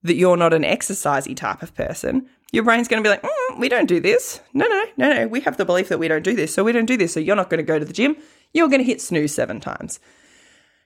that 0.03 0.15
you're 0.15 0.37
not 0.37 0.53
an 0.53 0.63
exercisey 0.63 1.35
type 1.35 1.61
of 1.61 1.75
person, 1.75 2.27
your 2.51 2.63
brain's 2.63 2.87
going 2.87 3.03
to 3.03 3.07
be 3.07 3.11
like, 3.11 3.21
mm, 3.21 3.59
we 3.59 3.69
don't 3.69 3.87
do 3.87 3.99
this. 3.99 4.41
No, 4.53 4.67
no, 4.67 4.85
no, 4.97 5.13
no. 5.13 5.27
We 5.27 5.41
have 5.41 5.57
the 5.57 5.65
belief 5.65 5.89
that 5.89 5.99
we 5.99 6.07
don't 6.07 6.23
do 6.23 6.35
this. 6.35 6.53
So 6.53 6.63
we 6.63 6.71
don't 6.71 6.85
do 6.85 6.97
this. 6.97 7.13
So 7.13 7.19
you're 7.19 7.35
not 7.35 7.49
going 7.49 7.59
to 7.59 7.63
go 7.63 7.77
to 7.77 7.85
the 7.85 7.93
gym 7.93 8.15
you're 8.53 8.69
going 8.69 8.79
to 8.79 8.85
hit 8.85 9.01
snooze 9.01 9.33
seven 9.33 9.59
times. 9.59 9.99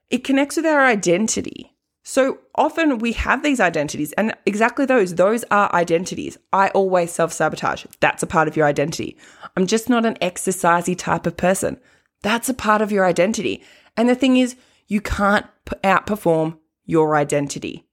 It 0.10 0.24
connects 0.24 0.58
with 0.58 0.66
our 0.66 0.86
identity. 0.86 1.76
So 2.04 2.40
often 2.56 2.98
we 2.98 3.14
have 3.14 3.44
these 3.44 3.62
identities, 3.62 4.12
and 4.14 4.36
exactly 4.46 4.86
those, 4.86 5.16
those 5.16 5.46
are 5.50 5.74
identities. 5.74 6.38
I 6.52 6.68
always 6.70 7.12
self 7.12 7.32
sabotage. 7.32 7.86
That's 8.02 8.24
a 8.24 8.28
part 8.28 8.50
of 8.50 8.58
your 8.58 8.66
identity. 8.66 9.18
I'm 9.56 9.68
just 9.68 9.90
not 9.90 10.06
an 10.06 10.16
exercisey 10.16 10.98
type 10.98 11.26
of 11.26 11.38
person. 11.38 11.80
That's 12.22 12.50
a 12.50 12.54
part 12.54 12.82
of 12.82 12.92
your 12.92 13.06
identity. 13.06 13.64
And 13.96 14.10
the 14.10 14.16
thing 14.16 14.38
is, 14.38 14.58
you 14.88 15.00
can't 15.00 15.46
outperform 15.84 16.58
your 16.86 17.16
identity. 17.16 17.88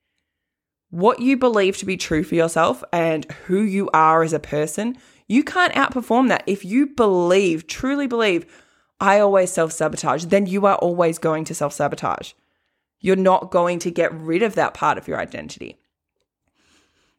What 0.91 1.21
you 1.21 1.37
believe 1.37 1.77
to 1.79 1.87
be 1.87 1.97
true 1.97 2.25
for 2.25 2.35
yourself 2.35 2.83
and 2.93 3.31
who 3.47 3.63
you 3.63 3.89
are 3.95 4.23
as 4.23 4.33
a 4.33 4.41
person, 4.41 4.97
you 5.29 5.45
can't 5.45 5.73
outperform 5.75 6.29
that. 6.29 6.43
If 6.47 6.65
you 6.65 6.89
believe, 6.89 7.69
truly 7.69 8.09
believe, 8.09 8.45
I 9.01 9.21
always 9.21 9.53
self 9.53 9.73
sabotage, 9.73 10.27
then 10.27 10.47
you 10.47 10.67
are 10.67 10.77
always 10.77 11.19
going 11.19 11.45
to 11.45 11.55
self 11.55 11.73
sabotage. 11.73 12.33
You're 13.01 13.17
not 13.17 13.51
going 13.51 13.79
to 13.81 13.91
get 13.91 14.13
rid 14.13 14.43
of 14.43 14.57
that 14.57 14.75
part 14.75 14.99
of 14.99 15.09
your 15.09 15.19
identity. 15.19 15.79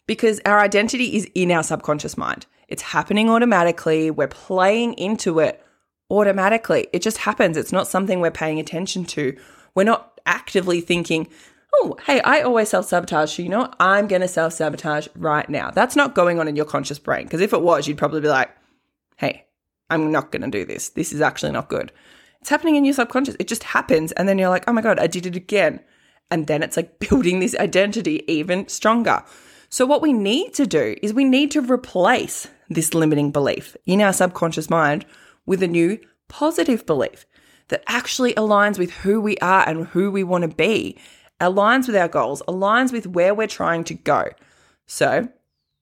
Because 0.06 0.42
our 0.46 0.60
identity 0.60 1.16
is 1.16 1.30
in 1.34 1.52
our 1.52 1.64
subconscious 1.64 2.18
mind. 2.18 2.46
It's 2.68 2.82
happening 2.82 3.30
automatically. 3.30 4.12
We're 4.12 4.28
playing 4.28 4.94
into 4.94 5.40
it 5.40 5.66
automatically. 6.10 6.88
It 6.92 7.02
just 7.02 7.20
happens. 7.20 7.58
It's 7.58 7.72
not 7.72 7.88
something 7.88 8.20
we're 8.20 8.32
paying 8.32 8.60
attention 8.60 9.06
to. 9.06 9.36
We're 9.74 9.84
not 9.86 10.20
actively 10.26 10.82
thinking, 10.82 11.28
oh, 11.74 11.98
hey, 12.06 12.22
I 12.22 12.42
always 12.42 12.70
self 12.70 12.86
sabotage. 12.86 13.36
So, 13.36 13.44
you 13.44 13.50
know? 13.50 13.72
I'm 13.80 14.08
going 14.08 14.22
to 14.22 14.28
self 14.28 14.54
sabotage 14.54 15.08
right 15.16 15.50
now. 15.50 15.72
That's 15.72 15.96
not 15.96 16.16
going 16.16 16.40
on 16.40 16.48
in 16.48 16.56
your 16.56 16.66
conscious 16.66 17.00
brain. 17.00 17.24
Because 17.24 17.42
if 17.42 17.54
it 17.54 17.62
was, 17.62 17.88
you'd 17.88 17.98
probably 17.98 18.22
be 18.22 18.30
like, 18.30 18.50
hey, 19.18 19.46
I'm 19.90 20.12
not 20.12 20.32
going 20.32 20.44
to 20.44 20.50
do 20.50 20.66
this. 20.66 20.90
This 20.90 21.14
is 21.14 21.22
actually 21.22 21.52
not 21.52 21.70
good. 21.70 21.92
It's 22.40 22.50
happening 22.50 22.76
in 22.76 22.86
your 22.86 22.94
subconscious. 22.94 23.36
It 23.40 23.48
just 23.48 23.64
happens. 23.64 24.12
And 24.14 24.28
then 24.28 24.40
you're 24.40 24.50
like, 24.50 24.64
oh 24.68 24.74
my 24.74 24.82
God, 24.82 25.00
I 25.00 25.08
did 25.08 25.26
it 25.26 25.36
again. 25.36 25.80
And 26.32 26.48
then 26.48 26.64
it's 26.64 26.78
like 26.78 27.00
building 27.10 27.40
this 27.40 27.56
identity 27.56 28.24
even 28.28 28.68
stronger. 28.68 29.24
So, 29.70 29.86
what 29.86 30.02
we 30.02 30.12
need 30.12 30.54
to 30.56 30.66
do 30.66 30.96
is 31.02 31.14
we 31.14 31.24
need 31.24 31.52
to 31.52 31.62
replace 31.62 32.48
this 32.70 32.94
limiting 32.94 33.32
belief 33.32 33.78
in 33.86 34.02
our 34.02 34.12
subconscious 34.12 34.70
mind 34.70 35.06
with 35.46 35.64
a 35.64 35.68
new 35.68 36.00
positive 36.28 36.86
belief 36.86 37.26
that 37.70 37.84
actually 37.88 38.34
aligns 38.34 38.78
with 38.78 38.92
who 38.92 39.22
we 39.22 39.38
are 39.38 39.68
and 39.68 39.88
who 39.88 40.12
we 40.12 40.24
want 40.24 40.42
to 40.44 40.50
be, 40.50 40.98
aligns 41.42 41.88
with 41.88 41.96
our 41.96 42.08
goals, 42.08 42.42
aligns 42.48 42.94
with 42.94 43.08
where 43.08 43.34
we're 43.34 43.48
trying 43.48 43.84
to 43.86 43.94
go. 43.94 44.30
So, 44.86 45.28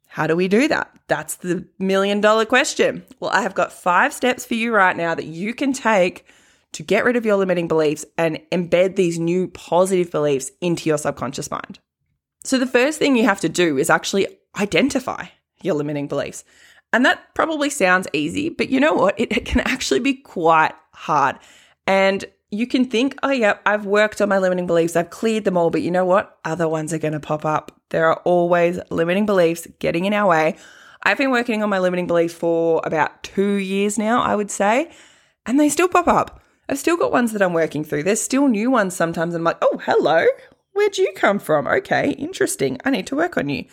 how 0.08 0.26
do 0.26 0.36
we 0.36 0.48
do 0.48 0.68
that? 0.68 0.92
That's 1.08 1.36
the 1.36 1.68
million 1.78 2.22
dollar 2.22 2.46
question. 2.46 3.06
Well, 3.20 3.30
I 3.32 3.42
have 3.42 3.54
got 3.54 3.72
five 3.72 4.14
steps 4.14 4.46
for 4.46 4.56
you 4.56 4.74
right 4.74 4.98
now 4.98 5.14
that 5.14 5.26
you 5.26 5.54
can 5.54 5.74
take 5.74 6.26
to 6.72 6.84
get 6.84 7.04
rid 7.04 7.16
of 7.16 7.26
your 7.26 7.36
limiting 7.36 7.68
beliefs 7.68 8.06
and 8.18 8.40
embed 8.52 8.96
these 8.96 9.20
new 9.20 9.48
positive 9.48 10.12
beliefs 10.12 10.52
into 10.62 10.90
your 10.90 10.98
subconscious 10.98 11.52
mind. 11.52 11.80
So, 12.44 12.58
the 12.58 12.66
first 12.66 12.98
thing 12.98 13.16
you 13.16 13.26
have 13.26 13.42
to 13.42 13.50
do 13.50 13.78
is 13.78 13.90
actually 13.90 14.28
identify 14.60 15.28
your 15.62 15.76
limiting 15.76 16.08
beliefs. 16.08 16.44
And 16.92 17.06
that 17.06 17.36
probably 17.36 17.70
sounds 17.70 18.08
easy, 18.14 18.50
but 18.50 18.70
you 18.70 18.80
know 18.80 18.94
what? 18.94 19.20
It, 19.20 19.36
it 19.36 19.46
can 19.46 19.62
actually 19.62 20.00
be 20.00 20.16
quite 20.16 20.74
hard. 20.94 21.38
And 21.86 22.26
you 22.52 22.66
can 22.66 22.86
think, 22.86 23.18
oh, 23.22 23.32
yeah, 23.32 23.58
I've 23.66 23.86
worked 23.86 24.22
on 24.22 24.30
my 24.30 24.40
limiting 24.40 24.68
beliefs, 24.68 24.96
I've 24.96 25.10
cleared 25.10 25.44
them 25.44 25.58
all, 25.58 25.70
but 25.70 25.82
you 25.82 25.92
know 25.92 26.06
what? 26.06 26.38
Other 26.44 26.68
ones 26.68 26.94
are 26.94 26.98
going 26.98 27.14
to 27.14 27.20
pop 27.20 27.46
up. 27.46 27.72
There 27.90 28.08
are 28.08 28.22
always 28.26 28.80
limiting 28.90 29.26
beliefs 29.26 29.68
getting 29.80 30.06
in 30.06 30.14
our 30.14 30.28
way. 30.28 30.56
I've 31.04 31.18
been 31.18 31.32
working 31.32 31.64
on 31.64 31.70
my 31.70 31.80
limiting 31.80 32.08
beliefs 32.08 32.34
for 32.34 32.82
about 32.84 33.24
two 33.24 33.54
years 33.54 33.98
now, 33.98 34.22
I 34.22 34.36
would 34.36 34.52
say, 34.52 34.92
and 35.46 35.60
they 35.60 35.70
still 35.70 35.88
pop 35.88 36.08
up. 36.08 36.42
I've 36.68 36.78
still 36.78 36.98
got 36.98 37.12
ones 37.12 37.32
that 37.32 37.42
I'm 37.42 37.54
working 37.54 37.84
through. 37.84 38.04
There's 38.04 38.22
still 38.22 38.48
new 38.48 38.70
ones 38.70 38.96
sometimes. 38.96 39.34
I'm 39.34 39.44
like, 39.44 39.58
oh, 39.62 39.80
hello. 39.84 40.26
Where'd 40.74 40.98
you 40.98 41.12
come 41.16 41.40
from? 41.40 41.68
Okay, 41.68 42.12
interesting. 42.12 42.80
I 42.86 42.90
need 42.90 43.08
to 43.08 43.16
work 43.16 43.38
on 43.38 43.50
you. 43.50 43.66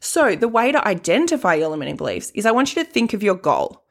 So, 0.00 0.34
the 0.34 0.48
way 0.48 0.72
to 0.72 0.88
identify 0.88 1.54
your 1.54 1.68
limiting 1.68 1.96
beliefs 1.96 2.30
is 2.34 2.46
I 2.46 2.52
want 2.52 2.74
you 2.74 2.82
to 2.82 2.90
think 2.90 3.12
of 3.12 3.22
your 3.22 3.34
goal. 3.34 3.84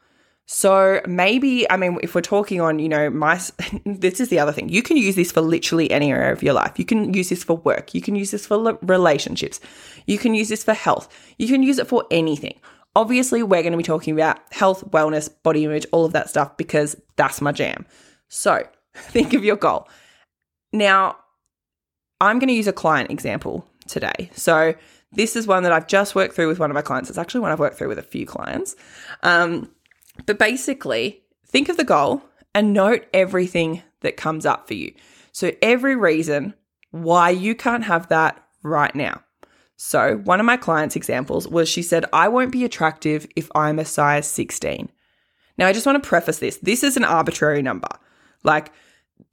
So, 0.52 1.00
maybe, 1.06 1.70
I 1.70 1.78
mean, 1.78 2.00
if 2.02 2.16
we're 2.16 2.22
talking 2.22 2.60
on, 2.60 2.80
you 2.80 2.90
know, 2.90 3.12
my, 3.12 3.40
this 3.86 4.20
is 4.20 4.30
the 4.30 4.40
other 4.40 4.52
thing. 4.52 4.68
You 4.68 4.82
can 4.82 4.98
use 4.98 5.16
this 5.16 5.32
for 5.32 5.42
literally 5.42 5.92
any 5.92 6.12
area 6.12 6.34
of 6.34 6.42
your 6.42 6.56
life. 6.56 6.80
You 6.80 6.86
can 6.86 7.14
use 7.14 7.30
this 7.30 7.44
for 7.44 7.58
work. 7.58 7.94
You 7.94 8.02
can 8.02 8.16
use 8.16 8.32
this 8.32 8.48
for 8.48 8.80
relationships. 8.82 9.60
You 10.08 10.18
can 10.18 10.34
use 10.34 10.50
this 10.50 10.64
for 10.64 10.74
health. 10.74 11.08
You 11.38 11.48
can 11.48 11.62
use 11.62 11.78
it 11.78 11.86
for 11.86 12.04
anything. 12.10 12.60
Obviously, 12.96 13.44
we're 13.44 13.62
going 13.62 13.74
to 13.74 13.78
be 13.78 13.84
talking 13.84 14.12
about 14.12 14.40
health, 14.52 14.90
wellness, 14.90 15.30
body 15.44 15.66
image, 15.66 15.86
all 15.92 16.04
of 16.04 16.14
that 16.14 16.30
stuff 16.30 16.58
because 16.58 16.96
that's 17.16 17.42
my 17.42 17.52
jam. 17.52 17.86
So 18.28 18.68
think 18.96 19.36
of 19.36 19.44
your 19.44 19.56
goal. 19.56 19.88
Now, 20.74 21.18
I'm 22.20 22.40
going 22.40 22.48
to 22.48 22.56
use 22.56 22.68
a 22.68 22.74
client 22.74 23.12
example 23.12 23.68
today. 23.88 24.32
So 24.34 24.74
this 25.12 25.36
is 25.36 25.46
one 25.46 25.62
that 25.62 25.72
I've 25.72 25.86
just 25.86 26.16
worked 26.16 26.34
through 26.34 26.48
with 26.48 26.58
one 26.58 26.72
of 26.72 26.76
my 26.76 26.82
clients. 26.82 27.12
It's 27.12 27.20
actually 27.20 27.42
one 27.42 27.52
I've 27.52 27.60
worked 27.60 27.78
through 27.78 27.90
with 27.90 28.00
a 28.00 28.04
few 28.04 28.26
clients. 28.26 28.76
Um, 29.22 29.70
but 30.26 30.40
basically, 30.40 31.24
think 31.46 31.70
of 31.70 31.78
the 31.78 31.84
goal 31.84 32.24
and 32.54 32.74
note 32.74 33.06
everything 33.14 33.84
that 34.02 34.18
comes 34.18 34.46
up 34.46 34.68
for 34.68 34.74
you. 34.74 34.94
So 35.32 35.52
every 35.62 35.96
reason 35.96 36.54
why 36.92 37.30
you 37.30 37.56
can't 37.56 37.84
have 37.84 38.08
that 38.10 38.44
right 38.64 38.94
now. 38.96 39.22
So, 39.82 40.18
one 40.18 40.42
of 40.42 40.46
my 40.46 40.58
clients' 40.58 40.98
examples 40.98 41.48
was 41.48 41.70
she 41.70 41.84
said, 41.84 42.04
I 42.12 42.28
won't 42.28 42.52
be 42.52 42.66
attractive 42.66 43.26
if 43.38 43.50
I'm 43.56 43.80
a 43.80 43.86
size 43.86 44.28
16. 44.28 44.90
Now, 45.58 45.68
I 45.68 45.74
just 45.74 45.86
want 45.86 46.04
to 46.04 46.08
preface 46.08 46.40
this 46.40 46.58
this 46.58 46.84
is 46.84 46.98
an 46.98 47.06
arbitrary 47.06 47.62
number. 47.62 47.88
Like, 48.44 48.74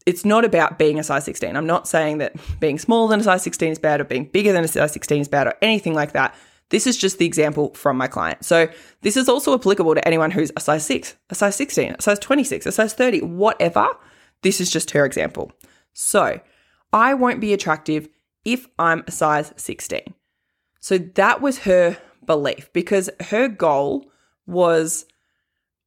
it's 0.07 0.25
not 0.25 0.45
about 0.45 0.79
being 0.79 1.01
a 1.01 1.03
size 1.03 1.25
16. 1.25 1.57
I'm 1.57 1.67
not 1.67 1.89
saying 1.89 2.19
that 2.19 2.37
being 2.61 2.79
smaller 2.79 3.11
than 3.11 3.21
a 3.21 3.25
size 3.25 3.43
16 3.43 3.73
is 3.73 3.79
bad 3.81 4.01
or 4.01 4.05
being 4.05 4.27
bigger 4.27 4.53
than 4.53 4.63
a 4.63 4.69
size 4.69 4.93
16 4.93 5.23
is 5.23 5.29
bad 5.29 5.49
or 5.49 5.55
anything 5.63 5.95
like 5.95 6.13
that. 6.13 6.33
This 6.71 6.87
is 6.87 6.97
just 6.97 7.19
the 7.19 7.27
example 7.27 7.73
from 7.75 7.97
my 7.97 8.09
client. 8.09 8.45
So, 8.45 8.69
this 9.03 9.17
is 9.17 9.29
also 9.29 9.55
applicable 9.55 9.95
to 9.95 10.07
anyone 10.07 10.31
who's 10.31 10.51
a 10.57 10.61
size 10.61 10.85
6, 10.87 11.17
a 11.31 11.35
size 11.35 11.57
16, 11.57 11.97
a 11.99 12.03
size 12.03 12.19
26, 12.19 12.67
a 12.67 12.73
size 12.73 12.93
30, 12.93 13.23
whatever. 13.23 13.89
This 14.43 14.61
is 14.61 14.71
just 14.71 14.91
her 14.91 15.05
example. 15.05 15.53
So, 15.93 16.41
I 16.93 17.15
won't 17.15 17.41
be 17.41 17.53
attractive 17.53 18.09
if 18.45 18.67
I'm 18.79 19.05
a 19.07 19.13
size 19.13 19.53
16. 19.57 20.15
So, 20.81 20.99
that 20.99 21.41
was 21.41 21.59
her 21.61 21.99
belief 22.25 22.73
because 22.73 23.09
her 23.21 23.47
goal 23.47 24.11
was 24.47 25.07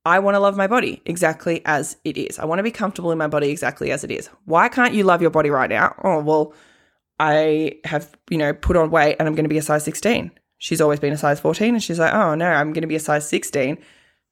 I 0.06 0.20
want 0.20 0.36
to 0.36 0.40
love 0.40 0.56
my 0.56 0.68
body 0.68 1.02
exactly 1.06 1.62
as 1.66 1.98
it 2.04 2.18
is. 2.18 2.40
I 2.40 2.46
want 2.46 2.60
to 2.60 2.64
be 2.64 2.72
comfortable 2.72 3.12
in 3.12 3.18
my 3.18 3.28
body 3.28 3.50
exactly 3.50 3.92
as 3.92 4.04
it 4.04 4.12
is. 4.12 4.28
Why 4.46 4.70
can't 4.70 4.94
you 4.94 5.04
love 5.04 5.22
your 5.22 5.30
body 5.30 5.50
right 5.50 5.70
now? 5.70 5.94
Oh, 6.04 6.22
well, 6.22 6.54
I 7.20 7.74
have, 7.84 8.16
you 8.30 8.38
know, 8.38 8.54
put 8.54 8.78
on 8.78 8.92
weight 8.92 9.18
and 9.20 9.28
I'm 9.28 9.36
going 9.36 9.44
to 9.44 9.50
be 9.50 9.58
a 9.58 9.62
size 9.62 9.84
16. 9.84 10.32
She's 10.60 10.82
always 10.82 11.00
been 11.00 11.14
a 11.14 11.18
size 11.18 11.40
14 11.40 11.74
and 11.74 11.84
she's 11.84 12.00
like, 12.00 12.14
"Oh, 12.14 12.36
no, 12.36 12.46
I'm 12.46 12.74
going 12.74 12.84
to 12.84 12.88
be 12.88 12.96
a 12.96 13.00
size 13.00 13.28
16." 13.28 13.78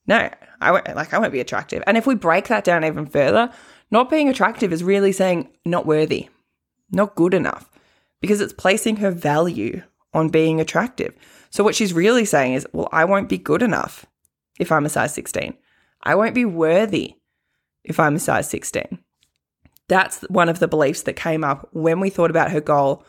No, 0.06 0.30
I 0.62 0.72
won't 0.72 0.96
like 0.96 1.14
I 1.14 1.20
won't 1.20 1.34
be 1.34 1.40
attractive. 1.40 1.84
And 1.88 1.98
if 1.98 2.06
we 2.06 2.16
break 2.16 2.48
that 2.48 2.64
down 2.64 2.86
even 2.86 3.08
further, 3.08 3.52
not 3.90 4.10
being 4.10 4.30
attractive 4.30 4.72
is 4.72 4.84
really 4.84 5.12
saying 5.12 5.50
not 5.66 5.86
worthy, 5.86 6.30
not 6.92 7.16
good 7.16 7.34
enough 7.34 7.70
because 8.22 8.42
it's 8.42 8.54
placing 8.54 8.98
her 8.98 9.12
value 9.12 9.82
on 10.14 10.30
being 10.30 10.60
attractive. 10.60 11.14
So 11.50 11.64
what 11.64 11.76
she's 11.76 11.94
really 11.94 12.26
saying 12.26 12.54
is, 12.54 12.68
well, 12.74 12.90
I 12.92 13.06
won't 13.06 13.30
be 13.30 13.38
good 13.38 13.62
enough 13.62 14.06
if 14.60 14.72
I'm 14.72 14.86
a 14.86 14.90
size 14.90 15.14
16. 15.14 15.54
I 16.04 16.16
won't 16.16 16.36
be 16.36 16.46
worthy 16.46 17.16
if 17.84 18.00
I'm 18.00 18.16
a 18.16 18.20
size 18.20 18.50
16. 18.50 19.00
That's 19.88 20.22
one 20.24 20.50
of 20.50 20.60
the 20.60 20.68
beliefs 20.68 21.04
that 21.04 21.14
came 21.14 21.44
up 21.44 21.70
when 21.72 22.00
we 22.00 22.10
thought 22.10 22.32
about 22.32 22.52
her 22.52 22.62
goal 22.62 23.06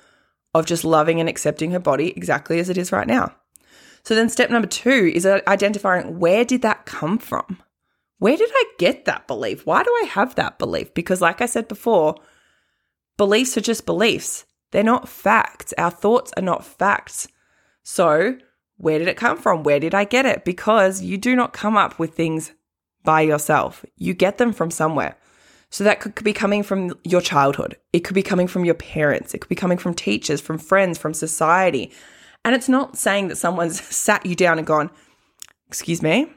of 0.54 0.66
just 0.66 0.84
loving 0.84 1.20
and 1.20 1.28
accepting 1.28 1.70
her 1.70 1.78
body 1.78 2.10
exactly 2.16 2.58
as 2.58 2.68
it 2.68 2.78
is 2.78 2.92
right 2.92 3.06
now. 3.06 3.34
So 4.02 4.14
then 4.14 4.28
step 4.28 4.50
number 4.50 4.68
2 4.68 5.12
is 5.14 5.26
uh, 5.26 5.40
identifying 5.46 6.18
where 6.18 6.44
did 6.44 6.62
that 6.62 6.86
come 6.86 7.18
from? 7.18 7.58
Where 8.18 8.36
did 8.36 8.50
I 8.52 8.64
get 8.78 9.04
that 9.04 9.26
belief? 9.26 9.66
Why 9.66 9.82
do 9.82 9.90
I 10.02 10.06
have 10.06 10.34
that 10.34 10.58
belief? 10.58 10.92
Because 10.94 11.20
like 11.20 11.40
I 11.40 11.46
said 11.46 11.68
before, 11.68 12.16
beliefs 13.16 13.56
are 13.56 13.62
just 13.62 13.86
beliefs. 13.86 14.44
They're 14.70 14.82
not 14.82 15.08
facts. 15.08 15.72
Our 15.78 15.90
thoughts 15.90 16.32
are 16.36 16.42
not 16.42 16.64
facts. 16.64 17.28
So, 17.82 18.38
where 18.76 18.98
did 18.98 19.08
it 19.08 19.16
come 19.16 19.38
from? 19.38 19.62
Where 19.62 19.80
did 19.80 19.94
I 19.94 20.04
get 20.04 20.26
it? 20.26 20.44
Because 20.44 21.02
you 21.02 21.16
do 21.16 21.34
not 21.34 21.52
come 21.52 21.76
up 21.76 21.98
with 21.98 22.14
things 22.14 22.52
by 23.02 23.22
yourself. 23.22 23.84
You 23.96 24.14
get 24.14 24.38
them 24.38 24.52
from 24.52 24.70
somewhere. 24.70 25.16
So 25.70 25.84
that 25.84 26.00
could 26.00 26.24
be 26.24 26.32
coming 26.32 26.62
from 26.62 26.98
your 27.04 27.20
childhood. 27.20 27.76
It 27.92 28.00
could 28.00 28.14
be 28.14 28.22
coming 28.22 28.46
from 28.46 28.64
your 28.64 28.74
parents. 28.74 29.34
It 29.34 29.40
could 29.40 29.48
be 29.48 29.54
coming 29.54 29.78
from 29.78 29.94
teachers, 29.94 30.40
from 30.40 30.58
friends, 30.58 30.98
from 30.98 31.12
society. 31.12 31.92
And 32.44 32.54
it's 32.54 32.68
not 32.68 32.96
saying 32.96 33.28
that 33.28 33.36
someone's 33.36 33.80
sat 33.94 34.24
you 34.24 34.34
down 34.34 34.58
and 34.58 34.66
gone, 34.66 34.90
excuse 35.66 36.02
me, 36.02 36.32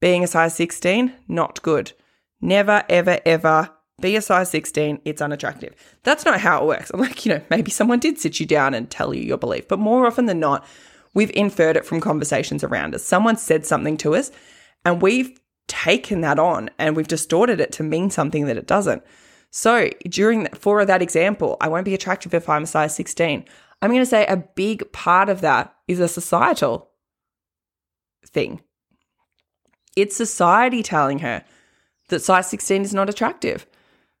being 0.00 0.24
a 0.24 0.26
size 0.26 0.54
16, 0.54 1.12
not 1.28 1.62
good. 1.62 1.92
Never, 2.40 2.84
ever, 2.88 3.20
ever 3.24 3.70
be 4.00 4.16
a 4.16 4.22
size 4.22 4.50
16. 4.50 5.00
It's 5.04 5.22
unattractive. 5.22 5.74
That's 6.02 6.24
not 6.24 6.40
how 6.40 6.62
it 6.62 6.66
works. 6.66 6.90
I'm 6.90 7.00
like, 7.00 7.24
you 7.24 7.32
know, 7.32 7.42
maybe 7.50 7.70
someone 7.70 7.98
did 7.98 8.18
sit 8.18 8.40
you 8.40 8.46
down 8.46 8.74
and 8.74 8.90
tell 8.90 9.14
you 9.14 9.22
your 9.22 9.38
belief, 9.38 9.68
but 9.68 9.78
more 9.78 10.06
often 10.06 10.26
than 10.26 10.40
not, 10.40 10.66
we've 11.14 11.30
inferred 11.34 11.76
it 11.76 11.86
from 11.86 12.00
conversations 12.00 12.62
around 12.62 12.94
us. 12.94 13.04
Someone 13.04 13.36
said 13.36 13.64
something 13.64 13.96
to 13.98 14.14
us 14.14 14.30
and 14.84 15.00
we've 15.00 15.38
taken 15.68 16.20
that 16.20 16.38
on 16.38 16.70
and 16.78 16.96
we've 16.96 17.08
distorted 17.08 17.60
it 17.60 17.72
to 17.72 17.82
mean 17.82 18.10
something 18.10 18.46
that 18.46 18.56
it 18.56 18.66
doesn't. 18.66 19.02
So 19.50 19.88
during 20.08 20.46
for 20.48 20.84
that 20.84 21.02
example, 21.02 21.56
I 21.60 21.68
won't 21.68 21.84
be 21.84 21.94
attractive 21.94 22.34
if 22.34 22.48
I'm 22.48 22.64
a 22.64 22.66
size 22.66 22.94
16. 22.94 23.44
I'm 23.82 23.90
going 23.90 24.02
to 24.02 24.06
say 24.06 24.26
a 24.26 24.36
big 24.36 24.90
part 24.92 25.28
of 25.28 25.40
that 25.40 25.74
is 25.86 26.00
a 26.00 26.08
societal 26.08 26.90
thing. 28.26 28.62
It's 29.96 30.16
society 30.16 30.82
telling 30.82 31.20
her 31.20 31.44
that 32.08 32.22
size 32.22 32.48
16 32.50 32.82
is 32.82 32.94
not 32.94 33.08
attractive. 33.08 33.66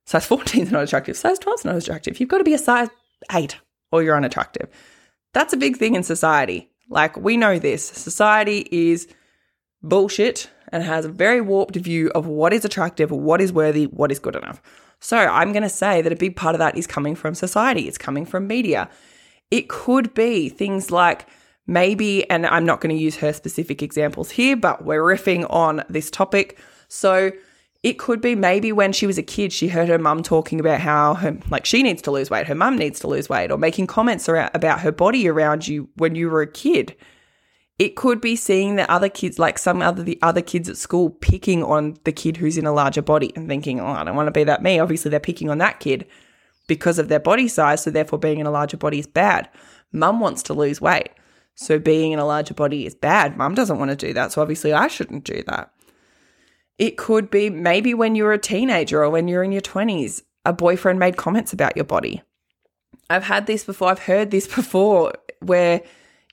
Size 0.06 0.26
14 0.26 0.62
is 0.62 0.72
not 0.72 0.84
attractive. 0.84 1.16
Size 1.16 1.38
12 1.38 1.60
is 1.60 1.64
not 1.64 1.76
attractive. 1.76 2.20
You've 2.20 2.28
got 2.28 2.38
to 2.38 2.44
be 2.44 2.54
a 2.54 2.58
size 2.58 2.88
8 3.32 3.56
or 3.92 4.02
you're 4.02 4.16
unattractive. 4.16 4.68
That's 5.32 5.52
a 5.52 5.58
big 5.58 5.76
thing 5.76 5.94
in 5.94 6.02
society. 6.02 6.70
Like, 6.88 7.16
we 7.16 7.36
know 7.36 7.58
this. 7.58 7.84
Society 7.84 8.68
is 8.70 9.08
bullshit 9.82 10.48
and 10.72 10.82
has 10.82 11.04
a 11.04 11.08
very 11.08 11.40
warped 11.40 11.76
view 11.76 12.10
of 12.14 12.26
what 12.26 12.52
is 12.52 12.64
attractive, 12.64 13.10
what 13.10 13.40
is 13.40 13.52
worthy, 13.52 13.86
what 13.86 14.12
is 14.12 14.18
good 14.18 14.36
enough. 14.36 14.60
So, 15.00 15.16
I'm 15.16 15.52
going 15.52 15.62
to 15.62 15.68
say 15.68 16.02
that 16.02 16.12
a 16.12 16.16
big 16.16 16.36
part 16.36 16.54
of 16.54 16.58
that 16.58 16.76
is 16.76 16.86
coming 16.86 17.14
from 17.14 17.34
society, 17.34 17.86
it's 17.86 17.98
coming 17.98 18.24
from 18.24 18.46
media. 18.46 18.88
It 19.50 19.68
could 19.68 20.14
be 20.14 20.48
things 20.48 20.90
like 20.90 21.28
maybe, 21.66 22.28
and 22.30 22.46
I'm 22.46 22.64
not 22.64 22.80
going 22.80 22.94
to 22.96 23.00
use 23.00 23.16
her 23.16 23.32
specific 23.32 23.82
examples 23.82 24.30
here, 24.30 24.56
but 24.56 24.84
we're 24.84 25.02
riffing 25.02 25.46
on 25.50 25.84
this 25.88 26.10
topic. 26.10 26.58
So, 26.88 27.32
it 27.82 27.98
could 27.98 28.20
be 28.20 28.34
maybe 28.34 28.72
when 28.72 28.92
she 28.92 29.06
was 29.06 29.16
a 29.16 29.22
kid, 29.22 29.52
she 29.52 29.68
heard 29.68 29.88
her 29.88 29.98
mum 29.98 30.22
talking 30.22 30.58
about 30.58 30.80
how 30.80 31.14
her, 31.14 31.38
like 31.50 31.64
she 31.64 31.82
needs 31.82 32.02
to 32.02 32.10
lose 32.10 32.30
weight, 32.30 32.48
her 32.48 32.54
mum 32.54 32.76
needs 32.76 32.98
to 33.00 33.06
lose 33.06 33.28
weight, 33.28 33.52
or 33.52 33.58
making 33.58 33.86
comments 33.86 34.28
around, 34.28 34.50
about 34.54 34.80
her 34.80 34.90
body 34.90 35.28
around 35.28 35.68
you 35.68 35.88
when 35.96 36.14
you 36.14 36.28
were 36.28 36.42
a 36.42 36.50
kid. 36.50 36.96
It 37.78 37.94
could 37.94 38.22
be 38.22 38.36
seeing 38.36 38.76
the 38.76 38.90
other 38.90 39.10
kids, 39.10 39.38
like 39.38 39.58
some 39.58 39.82
other 39.82 40.02
the 40.02 40.18
other 40.22 40.40
kids 40.40 40.68
at 40.68 40.78
school, 40.78 41.10
picking 41.10 41.62
on 41.62 41.98
the 42.04 42.12
kid 42.12 42.38
who's 42.38 42.56
in 42.56 42.66
a 42.66 42.72
larger 42.72 43.02
body 43.02 43.32
and 43.36 43.48
thinking, 43.48 43.80
"Oh, 43.80 43.86
I 43.86 44.04
don't 44.04 44.16
want 44.16 44.28
to 44.28 44.32
be 44.32 44.44
that 44.44 44.62
me." 44.62 44.78
Obviously, 44.78 45.10
they're 45.10 45.20
picking 45.20 45.50
on 45.50 45.58
that 45.58 45.80
kid 45.80 46.06
because 46.68 46.98
of 46.98 47.08
their 47.08 47.20
body 47.20 47.48
size, 47.48 47.82
so 47.82 47.90
therefore, 47.90 48.18
being 48.18 48.40
in 48.40 48.46
a 48.46 48.50
larger 48.50 48.78
body 48.78 48.98
is 48.98 49.06
bad. 49.06 49.48
Mum 49.92 50.20
wants 50.20 50.42
to 50.44 50.54
lose 50.54 50.80
weight, 50.80 51.10
so 51.54 51.78
being 51.78 52.12
in 52.12 52.18
a 52.18 52.26
larger 52.26 52.54
body 52.54 52.86
is 52.86 52.94
bad. 52.94 53.36
Mum 53.36 53.54
doesn't 53.54 53.78
want 53.78 53.90
to 53.90 53.96
do 53.96 54.12
that, 54.14 54.32
so 54.32 54.40
obviously, 54.40 54.72
I 54.72 54.88
shouldn't 54.88 55.24
do 55.24 55.42
that. 55.46 55.70
It 56.78 56.96
could 56.96 57.30
be 57.30 57.50
maybe 57.50 57.94
when 57.94 58.14
you're 58.14 58.32
a 58.32 58.38
teenager 58.38 59.02
or 59.02 59.10
when 59.10 59.28
you're 59.28 59.42
in 59.42 59.52
your 59.52 59.62
20s, 59.62 60.22
a 60.44 60.52
boyfriend 60.52 60.98
made 60.98 61.16
comments 61.16 61.52
about 61.52 61.76
your 61.76 61.84
body. 61.84 62.22
I've 63.08 63.24
had 63.24 63.46
this 63.46 63.64
before, 63.64 63.90
I've 63.90 64.00
heard 64.00 64.30
this 64.30 64.46
before 64.54 65.12
where, 65.40 65.82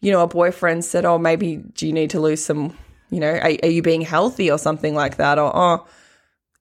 you 0.04 0.12
know, 0.12 0.22
a 0.22 0.28
boyfriend 0.28 0.84
said, 0.84 1.06
Oh, 1.06 1.18
maybe 1.18 1.58
do 1.58 1.88
you 1.88 1.94
need 1.94 2.10
to 2.10 2.20
lose 2.20 2.44
some, 2.44 2.78
you 3.10 3.22
know, 3.22 3.32
are, 3.32 3.54
are 3.64 3.70
you 3.70 3.82
being 3.82 4.02
healthy 4.02 4.52
or 4.52 4.58
something 4.58 4.94
like 4.94 5.16
that? 5.16 5.40
Or, 5.40 5.52
oh, 5.56 5.88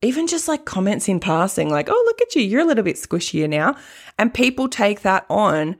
even 0.00 0.28
just 0.28 0.46
like 0.46 0.64
comments 0.64 1.08
in 1.08 1.18
passing, 1.18 1.68
like, 1.68 1.88
oh, 1.90 2.02
look 2.06 2.20
at 2.22 2.36
you, 2.36 2.42
you're 2.42 2.60
a 2.60 2.64
little 2.64 2.84
bit 2.84 2.96
squishier 2.96 3.48
now. 3.48 3.76
And 4.16 4.32
people 4.32 4.68
take 4.68 5.02
that 5.02 5.26
on 5.28 5.76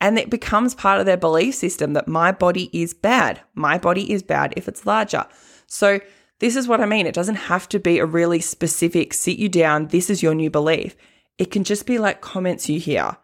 and 0.00 0.18
it 0.18 0.30
becomes 0.30 0.74
part 0.74 1.00
of 1.00 1.06
their 1.06 1.18
belief 1.18 1.54
system 1.54 1.92
that 1.92 2.08
my 2.08 2.32
body 2.32 2.70
is 2.72 2.94
bad. 2.94 3.40
My 3.54 3.76
body 3.76 4.10
is 4.10 4.22
bad 4.22 4.54
if 4.56 4.68
it's 4.68 4.86
larger. 4.86 5.26
So 5.66 6.00
this 6.38 6.56
is 6.56 6.66
what 6.66 6.80
I 6.80 6.86
mean. 6.86 7.06
It 7.06 7.14
doesn't 7.14 7.34
have 7.34 7.68
to 7.70 7.78
be 7.78 7.98
a 7.98 8.06
really 8.06 8.40
specific 8.40 9.12
sit 9.12 9.38
you 9.38 9.50
down, 9.50 9.88
this 9.88 10.08
is 10.08 10.22
your 10.22 10.34
new 10.34 10.50
belief. 10.50 10.96
It 11.36 11.50
can 11.50 11.62
just 11.62 11.84
be 11.84 11.98
like 11.98 12.22
comments 12.22 12.70
you 12.70 12.80
hear, 12.80 13.18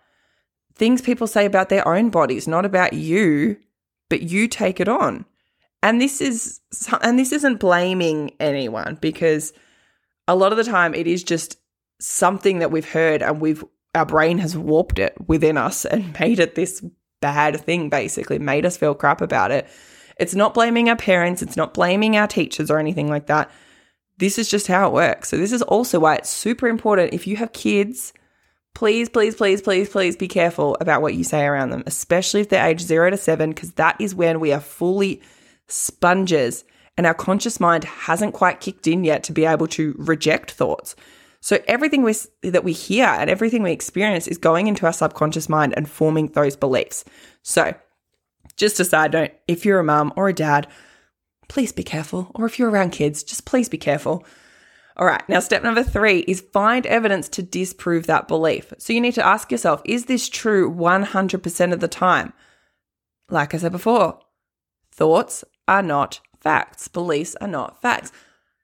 things 0.76 1.02
people 1.02 1.26
say 1.26 1.46
about 1.46 1.68
their 1.68 1.86
own 1.86 2.10
bodies, 2.10 2.48
not 2.48 2.64
about 2.64 2.92
you, 2.92 3.56
but 4.08 4.22
you 4.22 4.48
take 4.48 4.80
it 4.80 4.88
on. 4.88 5.24
And 5.82 6.00
this 6.00 6.20
is 6.20 6.60
and 7.02 7.18
this 7.18 7.32
isn't 7.32 7.60
blaming 7.60 8.32
anyone 8.40 8.98
because 9.00 9.52
a 10.26 10.34
lot 10.34 10.52
of 10.52 10.58
the 10.58 10.64
time 10.64 10.94
it 10.94 11.06
is 11.06 11.22
just 11.22 11.58
something 12.00 12.58
that 12.58 12.70
we've 12.70 12.90
heard 12.90 13.22
and 13.22 13.40
we've 13.40 13.64
our 13.94 14.06
brain 14.06 14.38
has 14.38 14.56
warped 14.56 14.98
it 14.98 15.14
within 15.28 15.56
us 15.56 15.84
and 15.84 16.18
made 16.20 16.38
it 16.38 16.54
this 16.54 16.84
bad 17.20 17.60
thing 17.60 17.88
basically, 17.88 18.38
made 18.38 18.66
us 18.66 18.76
feel 18.76 18.94
crap 18.94 19.20
about 19.20 19.50
it. 19.50 19.66
It's 20.18 20.34
not 20.34 20.54
blaming 20.54 20.88
our 20.88 20.96
parents, 20.96 21.42
it's 21.42 21.56
not 21.56 21.74
blaming 21.74 22.16
our 22.16 22.26
teachers 22.26 22.70
or 22.70 22.78
anything 22.78 23.08
like 23.08 23.26
that. 23.26 23.50
This 24.18 24.38
is 24.38 24.48
just 24.48 24.68
how 24.68 24.86
it 24.86 24.92
works. 24.92 25.28
So, 25.28 25.36
this 25.36 25.52
is 25.52 25.62
also 25.62 25.98
why 25.98 26.16
it's 26.16 26.30
super 26.30 26.68
important 26.68 27.14
if 27.14 27.26
you 27.26 27.36
have 27.36 27.52
kids, 27.52 28.12
please, 28.74 29.08
please, 29.08 29.34
please, 29.34 29.62
please, 29.62 29.88
please 29.88 30.16
be 30.16 30.28
careful 30.28 30.76
about 30.80 31.02
what 31.02 31.14
you 31.14 31.24
say 31.24 31.44
around 31.44 31.70
them, 31.70 31.84
especially 31.86 32.40
if 32.40 32.48
they're 32.48 32.66
age 32.66 32.80
zero 32.80 33.10
to 33.10 33.16
seven, 33.16 33.50
because 33.50 33.72
that 33.72 34.00
is 34.00 34.14
when 34.14 34.40
we 34.40 34.52
are 34.52 34.60
fully 34.60 35.22
sponges 35.68 36.64
and 36.96 37.06
our 37.06 37.14
conscious 37.14 37.58
mind 37.58 37.84
hasn't 37.84 38.34
quite 38.34 38.60
kicked 38.60 38.86
in 38.86 39.04
yet 39.04 39.24
to 39.24 39.32
be 39.32 39.44
able 39.44 39.66
to 39.68 39.94
reject 39.98 40.52
thoughts. 40.52 40.94
So 41.40 41.58
everything 41.66 42.02
we, 42.02 42.14
that 42.42 42.64
we 42.64 42.72
hear 42.72 43.06
and 43.06 43.28
everything 43.28 43.62
we 43.62 43.72
experience 43.72 44.26
is 44.28 44.38
going 44.38 44.66
into 44.66 44.86
our 44.86 44.92
subconscious 44.92 45.48
mind 45.48 45.74
and 45.76 45.88
forming 45.88 46.28
those 46.28 46.56
beliefs. 46.56 47.04
So 47.42 47.74
just 48.56 48.80
a 48.80 48.84
side 48.84 49.12
note 49.12 49.32
if 49.48 49.64
you're 49.64 49.80
a 49.80 49.84
mum 49.84 50.12
or 50.16 50.28
a 50.28 50.32
dad, 50.32 50.68
please 51.48 51.72
be 51.72 51.82
careful. 51.82 52.30
Or 52.34 52.46
if 52.46 52.58
you're 52.58 52.70
around 52.70 52.92
kids, 52.92 53.22
just 53.22 53.44
please 53.44 53.68
be 53.68 53.76
careful. 53.76 54.24
All 54.96 55.06
right, 55.06 55.26
now 55.28 55.40
step 55.40 55.62
number 55.62 55.82
three 55.82 56.20
is 56.20 56.40
find 56.40 56.86
evidence 56.86 57.28
to 57.30 57.42
disprove 57.42 58.06
that 58.06 58.28
belief. 58.28 58.72
So 58.78 58.92
you 58.92 59.00
need 59.00 59.14
to 59.14 59.26
ask 59.26 59.50
yourself 59.50 59.82
is 59.84 60.04
this 60.04 60.28
true 60.28 60.72
100% 60.72 61.72
of 61.72 61.80
the 61.80 61.88
time? 61.88 62.32
Like 63.28 63.54
I 63.54 63.58
said 63.58 63.72
before, 63.72 64.20
thoughts 64.92 65.44
are 65.66 65.82
not 65.82 66.20
facts, 66.40 66.88
beliefs 66.88 67.34
are 67.40 67.48
not 67.48 67.82
facts. 67.82 68.12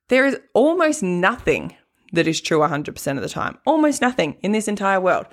There 0.09 0.27
is 0.27 0.39
almost 0.55 1.03
nothing 1.03 1.77
that 2.13 2.29
is 2.29 2.41
true 2.41 2.59
100% 2.59 3.17
of 3.17 3.23
the 3.23 3.29
time, 3.29 3.59
almost 3.67 4.01
nothing 4.01 4.37
in 4.43 4.53
this 4.53 4.69
entire 4.69 5.01
world. 5.01 5.27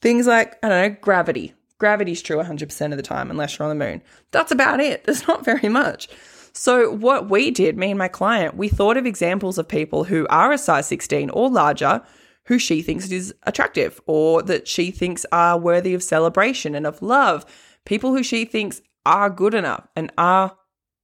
Things 0.00 0.26
like, 0.26 0.58
I 0.62 0.68
don't 0.68 0.92
know, 0.92 0.96
gravity, 1.00 1.54
Gravity's 1.82 2.22
true 2.22 2.36
100% 2.36 2.90
of 2.92 2.96
the 2.96 3.02
time, 3.02 3.28
unless 3.28 3.58
you're 3.58 3.68
on 3.68 3.76
the 3.76 3.84
moon. 3.84 4.02
That's 4.30 4.52
about 4.52 4.78
it. 4.78 5.02
There's 5.02 5.26
not 5.26 5.44
very 5.44 5.68
much. 5.68 6.08
So, 6.54 6.90
what 6.90 7.30
we 7.30 7.50
did, 7.50 7.78
me 7.78 7.90
and 7.90 7.98
my 7.98 8.08
client, 8.08 8.56
we 8.56 8.68
thought 8.68 8.96
of 8.96 9.06
examples 9.06 9.56
of 9.58 9.68
people 9.68 10.04
who 10.04 10.26
are 10.28 10.52
a 10.52 10.58
size 10.58 10.86
16 10.86 11.30
or 11.30 11.48
larger 11.48 12.02
who 12.46 12.58
she 12.58 12.82
thinks 12.82 13.10
is 13.10 13.34
attractive 13.44 14.00
or 14.06 14.42
that 14.42 14.68
she 14.68 14.90
thinks 14.90 15.24
are 15.32 15.58
worthy 15.58 15.94
of 15.94 16.02
celebration 16.02 16.74
and 16.74 16.86
of 16.86 17.00
love. 17.00 17.46
People 17.84 18.14
who 18.14 18.22
she 18.22 18.44
thinks 18.44 18.82
are 19.06 19.30
good 19.30 19.54
enough 19.54 19.86
and 19.96 20.12
are 20.18 20.56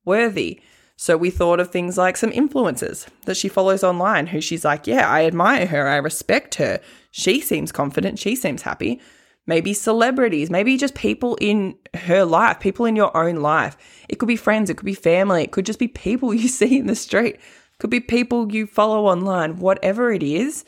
worthy. 0.04 0.60
So 0.96 1.16
we 1.16 1.30
thought 1.30 1.60
of 1.60 1.70
things 1.70 1.96
like 1.96 2.16
some 2.16 2.32
influencers 2.32 3.06
that 3.24 3.36
she 3.36 3.48
follows 3.48 3.84
online 3.84 4.26
who 4.26 4.40
she's 4.40 4.64
like, 4.64 4.86
yeah, 4.86 5.08
I 5.08 5.26
admire 5.26 5.66
her, 5.66 5.86
I 5.86 5.96
respect 5.96 6.56
her. 6.56 6.80
She 7.12 7.40
seems 7.40 7.70
confident, 7.70 8.18
she 8.18 8.34
seems 8.34 8.62
happy 8.62 9.00
maybe 9.48 9.72
celebrities, 9.72 10.50
maybe 10.50 10.76
just 10.76 10.94
people 10.94 11.36
in 11.40 11.74
her 11.94 12.24
life, 12.24 12.60
people 12.60 12.84
in 12.84 12.94
your 12.94 13.14
own 13.16 13.36
life. 13.36 13.76
It 14.08 14.16
could 14.20 14.28
be 14.28 14.36
friends, 14.36 14.70
it 14.70 14.76
could 14.76 14.86
be 14.86 14.94
family, 14.94 15.42
it 15.42 15.50
could 15.50 15.66
just 15.66 15.78
be 15.78 15.88
people 15.88 16.32
you 16.42 16.46
see 16.46 16.78
in 16.78 16.86
the 16.86 16.94
street, 16.94 17.34
it 17.34 17.78
could 17.80 17.90
be 17.90 17.98
people 17.98 18.52
you 18.52 18.66
follow 18.66 19.06
online, 19.06 19.58
whatever 19.58 20.12
it 20.12 20.22
is. 20.22 20.64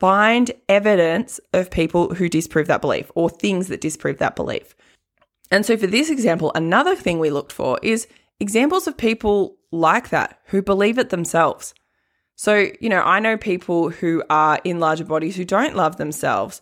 Find 0.00 0.50
evidence 0.68 1.38
of 1.52 1.70
people 1.70 2.14
who 2.14 2.28
disprove 2.28 2.66
that 2.66 2.80
belief 2.80 3.12
or 3.14 3.30
things 3.30 3.68
that 3.68 3.80
disprove 3.80 4.18
that 4.18 4.34
belief. 4.34 4.74
And 5.52 5.64
so, 5.64 5.76
for 5.76 5.86
this 5.86 6.10
example, 6.10 6.50
another 6.54 6.96
thing 6.96 7.18
we 7.18 7.30
looked 7.30 7.52
for 7.52 7.78
is 7.80 8.08
examples 8.40 8.88
of 8.88 8.96
people 8.96 9.56
like 9.70 10.08
that 10.08 10.40
who 10.46 10.62
believe 10.62 10.98
it 10.98 11.10
themselves. 11.10 11.74
So, 12.34 12.72
you 12.80 12.88
know, 12.88 13.02
I 13.02 13.20
know 13.20 13.36
people 13.36 13.90
who 13.90 14.24
are 14.28 14.58
in 14.64 14.80
larger 14.80 15.04
bodies 15.04 15.36
who 15.36 15.44
don't 15.44 15.76
love 15.76 15.96
themselves, 15.96 16.60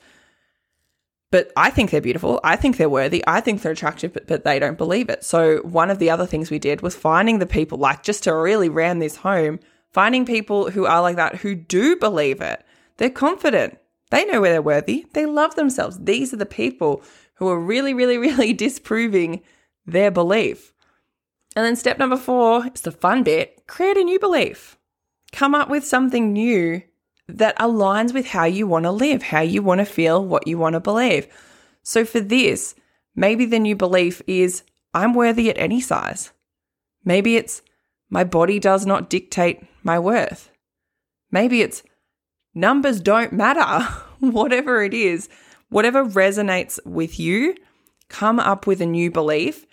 but 1.32 1.50
I 1.56 1.70
think 1.70 1.90
they're 1.90 2.02
beautiful. 2.02 2.38
I 2.44 2.56
think 2.56 2.76
they're 2.76 2.90
worthy. 2.90 3.24
I 3.26 3.40
think 3.40 3.62
they're 3.62 3.72
attractive, 3.72 4.12
but, 4.12 4.26
but 4.26 4.44
they 4.44 4.58
don't 4.58 4.76
believe 4.76 5.08
it. 5.08 5.24
So, 5.24 5.62
one 5.62 5.90
of 5.90 5.98
the 5.98 6.10
other 6.10 6.26
things 6.26 6.50
we 6.50 6.58
did 6.58 6.82
was 6.82 6.94
finding 6.94 7.38
the 7.38 7.46
people, 7.46 7.78
like 7.78 8.02
just 8.02 8.24
to 8.24 8.36
really 8.36 8.68
ram 8.68 8.98
this 8.98 9.16
home, 9.16 9.58
finding 9.92 10.26
people 10.26 10.70
who 10.70 10.84
are 10.84 11.00
like 11.00 11.16
that, 11.16 11.36
who 11.36 11.54
do 11.54 11.96
believe 11.96 12.42
it. 12.42 12.62
They're 12.98 13.10
confident. 13.10 13.78
They 14.10 14.26
know 14.26 14.42
where 14.42 14.52
they're 14.52 14.60
worthy. 14.60 15.06
They 15.14 15.24
love 15.24 15.54
themselves. 15.54 15.98
These 15.98 16.34
are 16.34 16.36
the 16.36 16.44
people 16.46 17.02
who 17.36 17.48
are 17.48 17.58
really, 17.58 17.94
really, 17.94 18.18
really 18.18 18.52
disproving 18.52 19.40
their 19.86 20.10
belief. 20.10 20.74
And 21.56 21.64
then 21.64 21.76
step 21.76 21.98
number 21.98 22.18
four 22.18 22.66
is 22.74 22.82
the 22.82 22.92
fun 22.92 23.22
bit 23.22 23.66
create 23.66 23.96
a 23.96 24.04
new 24.04 24.20
belief. 24.20 24.76
Come 25.32 25.54
up 25.54 25.70
with 25.70 25.86
something 25.86 26.34
new 26.34 26.82
that 27.28 27.56
aligns 27.58 28.12
with 28.12 28.26
how 28.26 28.44
you 28.44 28.66
want 28.66 28.84
to 28.84 28.90
live, 28.90 29.22
how 29.22 29.40
you 29.40 29.62
want 29.62 29.80
to 29.80 29.84
feel, 29.84 30.24
what 30.24 30.46
you 30.46 30.58
want 30.58 30.74
to 30.74 30.80
believe. 30.80 31.26
So 31.82 32.04
for 32.04 32.20
this, 32.20 32.74
maybe 33.14 33.46
the 33.46 33.58
new 33.58 33.76
belief 33.76 34.22
is 34.26 34.62
I'm 34.94 35.14
worthy 35.14 35.48
at 35.50 35.58
any 35.58 35.80
size. 35.80 36.32
Maybe 37.04 37.36
it's 37.36 37.62
my 38.10 38.24
body 38.24 38.58
does 38.58 38.86
not 38.86 39.08
dictate 39.08 39.64
my 39.82 39.98
worth. 39.98 40.50
Maybe 41.30 41.62
it's 41.62 41.82
numbers 42.54 43.00
don't 43.00 43.32
matter. 43.32 43.86
whatever 44.20 44.82
it 44.82 44.94
is, 44.94 45.28
whatever 45.68 46.04
resonates 46.04 46.78
with 46.84 47.18
you, 47.18 47.56
come 48.08 48.38
up 48.38 48.66
with 48.66 48.80
a 48.80 48.86
new 48.86 49.10
belief 49.10 49.66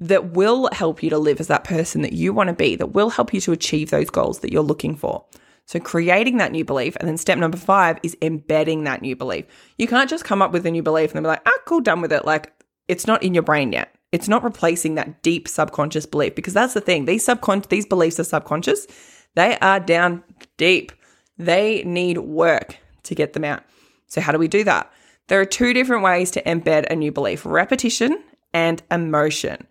that 0.00 0.32
will 0.32 0.68
help 0.72 1.02
you 1.02 1.10
to 1.10 1.18
live 1.18 1.40
as 1.40 1.46
that 1.46 1.64
person 1.64 2.02
that 2.02 2.12
you 2.12 2.32
want 2.32 2.48
to 2.48 2.54
be, 2.54 2.76
that 2.76 2.92
will 2.92 3.10
help 3.10 3.32
you 3.32 3.40
to 3.40 3.52
achieve 3.52 3.90
those 3.90 4.10
goals 4.10 4.40
that 4.40 4.52
you're 4.52 4.62
looking 4.62 4.96
for. 4.96 5.24
So 5.66 5.80
creating 5.80 6.38
that 6.38 6.52
new 6.52 6.64
belief. 6.64 6.96
And 6.98 7.08
then 7.08 7.16
step 7.16 7.38
number 7.38 7.56
five 7.56 7.98
is 8.02 8.16
embedding 8.22 8.84
that 8.84 9.02
new 9.02 9.16
belief. 9.16 9.44
You 9.78 9.86
can't 9.86 10.08
just 10.08 10.24
come 10.24 10.40
up 10.40 10.52
with 10.52 10.64
a 10.64 10.70
new 10.70 10.82
belief 10.82 11.10
and 11.10 11.16
then 11.16 11.22
be 11.24 11.28
like, 11.28 11.42
ah, 11.46 11.58
cool, 11.66 11.80
done 11.80 12.00
with 12.00 12.12
it. 12.12 12.24
Like 12.24 12.52
it's 12.88 13.06
not 13.06 13.22
in 13.22 13.34
your 13.34 13.42
brain 13.42 13.72
yet. 13.72 13.94
It's 14.12 14.28
not 14.28 14.44
replacing 14.44 14.94
that 14.94 15.22
deep 15.22 15.48
subconscious 15.48 16.06
belief 16.06 16.34
because 16.34 16.54
that's 16.54 16.74
the 16.74 16.80
thing. 16.80 17.04
These 17.04 17.26
subcon 17.26 17.66
these 17.68 17.86
beliefs 17.86 18.20
are 18.20 18.24
subconscious. 18.24 18.86
They 19.34 19.58
are 19.58 19.80
down 19.80 20.22
deep. 20.56 20.92
They 21.36 21.82
need 21.84 22.18
work 22.18 22.76
to 23.02 23.14
get 23.14 23.32
them 23.32 23.44
out. 23.44 23.62
So 24.06 24.20
how 24.20 24.32
do 24.32 24.38
we 24.38 24.48
do 24.48 24.64
that? 24.64 24.90
There 25.28 25.40
are 25.40 25.46
two 25.46 25.72
different 25.72 26.04
ways 26.04 26.30
to 26.32 26.42
embed 26.42 26.86
a 26.86 26.96
new 26.96 27.10
belief 27.10 27.44
repetition 27.44 28.22
and 28.54 28.82
emotion. 28.90 29.66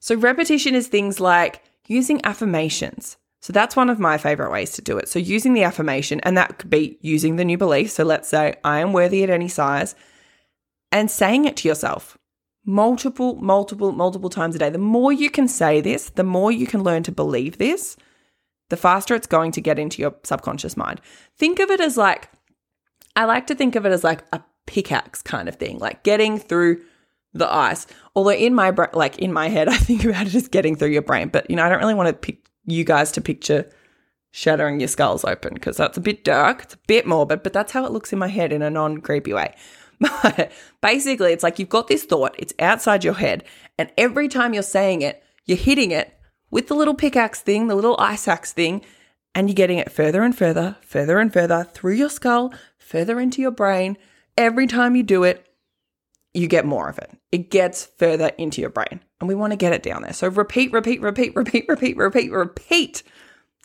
So, 0.00 0.14
repetition 0.16 0.74
is 0.74 0.86
things 0.86 1.18
like 1.18 1.62
using 1.86 2.24
affirmations. 2.24 3.16
So, 3.40 3.52
that's 3.52 3.76
one 3.76 3.90
of 3.90 3.98
my 3.98 4.18
favorite 4.18 4.50
ways 4.50 4.72
to 4.72 4.82
do 4.82 4.98
it. 4.98 5.08
So, 5.08 5.18
using 5.18 5.54
the 5.54 5.64
affirmation, 5.64 6.20
and 6.20 6.36
that 6.36 6.58
could 6.58 6.70
be 6.70 6.98
using 7.00 7.36
the 7.36 7.44
new 7.44 7.58
belief. 7.58 7.90
So, 7.90 8.04
let's 8.04 8.28
say, 8.28 8.54
I 8.64 8.80
am 8.80 8.92
worthy 8.92 9.22
at 9.22 9.30
any 9.30 9.48
size, 9.48 9.94
and 10.90 11.10
saying 11.10 11.44
it 11.44 11.56
to 11.58 11.68
yourself 11.68 12.18
multiple, 12.68 13.36
multiple, 13.36 13.92
multiple 13.92 14.28
times 14.28 14.54
a 14.54 14.58
day. 14.58 14.68
The 14.68 14.78
more 14.78 15.10
you 15.10 15.30
can 15.30 15.48
say 15.48 15.80
this, 15.80 16.10
the 16.10 16.22
more 16.22 16.52
you 16.52 16.66
can 16.66 16.82
learn 16.82 17.02
to 17.04 17.12
believe 17.12 17.56
this, 17.56 17.96
the 18.68 18.76
faster 18.76 19.14
it's 19.14 19.26
going 19.26 19.52
to 19.52 19.62
get 19.62 19.78
into 19.78 20.02
your 20.02 20.14
subconscious 20.22 20.76
mind. 20.76 21.00
Think 21.38 21.60
of 21.60 21.70
it 21.70 21.80
as 21.80 21.96
like, 21.96 22.28
I 23.16 23.24
like 23.24 23.46
to 23.46 23.54
think 23.54 23.74
of 23.74 23.86
it 23.86 23.92
as 23.92 24.04
like 24.04 24.22
a 24.34 24.42
pickaxe 24.66 25.22
kind 25.22 25.48
of 25.48 25.56
thing, 25.56 25.78
like 25.78 26.02
getting 26.02 26.38
through 26.38 26.82
the 27.32 27.50
ice. 27.50 27.86
Although 28.14 28.32
in 28.32 28.54
my 28.54 28.70
bra- 28.70 28.90
like 28.92 29.18
in 29.18 29.32
my 29.32 29.48
head, 29.48 29.68
I 29.70 29.76
think 29.78 30.04
about 30.04 30.26
it 30.26 30.34
as 30.34 30.48
getting 30.48 30.76
through 30.76 30.90
your 30.90 31.02
brain. 31.02 31.28
But 31.28 31.48
you 31.48 31.56
know, 31.56 31.64
I 31.64 31.70
don't 31.70 31.80
really 31.80 31.94
want 31.94 32.08
to 32.08 32.12
pick 32.12 32.47
you 32.70 32.84
guys 32.84 33.12
to 33.12 33.20
picture 33.20 33.70
shattering 34.30 34.80
your 34.80 34.88
skulls 34.88 35.24
open 35.24 35.54
because 35.54 35.76
that's 35.76 35.96
a 35.96 36.02
bit 36.02 36.24
dark. 36.24 36.62
It's 36.62 36.74
a 36.74 36.78
bit 36.86 37.06
morbid, 37.06 37.42
but 37.42 37.52
that's 37.52 37.72
how 37.72 37.84
it 37.84 37.92
looks 37.92 38.12
in 38.12 38.18
my 38.18 38.28
head 38.28 38.52
in 38.52 38.62
a 38.62 38.70
non 38.70 39.00
creepy 39.00 39.32
way. 39.32 39.54
But 40.22 40.52
basically, 40.80 41.32
it's 41.32 41.42
like 41.42 41.58
you've 41.58 41.68
got 41.68 41.88
this 41.88 42.04
thought, 42.04 42.36
it's 42.38 42.54
outside 42.60 43.02
your 43.02 43.14
head, 43.14 43.42
and 43.76 43.90
every 43.98 44.28
time 44.28 44.54
you're 44.54 44.62
saying 44.62 45.02
it, 45.02 45.24
you're 45.44 45.58
hitting 45.58 45.90
it 45.90 46.16
with 46.52 46.68
the 46.68 46.76
little 46.76 46.94
pickaxe 46.94 47.40
thing, 47.40 47.66
the 47.66 47.74
little 47.74 47.96
ice 47.98 48.28
axe 48.28 48.52
thing, 48.52 48.82
and 49.34 49.48
you're 49.48 49.56
getting 49.56 49.78
it 49.78 49.90
further 49.90 50.22
and 50.22 50.38
further, 50.38 50.76
further 50.82 51.18
and 51.18 51.32
further 51.32 51.64
through 51.64 51.94
your 51.94 52.10
skull, 52.10 52.54
further 52.76 53.18
into 53.18 53.42
your 53.42 53.50
brain. 53.50 53.96
Every 54.36 54.68
time 54.68 54.94
you 54.94 55.02
do 55.02 55.24
it, 55.24 55.48
you 56.32 56.46
get 56.46 56.64
more 56.64 56.88
of 56.88 56.98
it. 56.98 57.10
It 57.32 57.50
gets 57.50 57.86
further 57.98 58.30
into 58.38 58.60
your 58.60 58.70
brain 58.70 59.00
and 59.20 59.28
we 59.28 59.34
want 59.34 59.52
to 59.52 59.56
get 59.56 59.72
it 59.72 59.82
down 59.82 60.02
there. 60.02 60.12
So 60.12 60.28
repeat, 60.28 60.72
repeat, 60.72 61.00
repeat, 61.00 61.34
repeat, 61.34 61.66
repeat, 61.68 61.96
repeat, 61.96 62.30
repeat. 62.30 63.02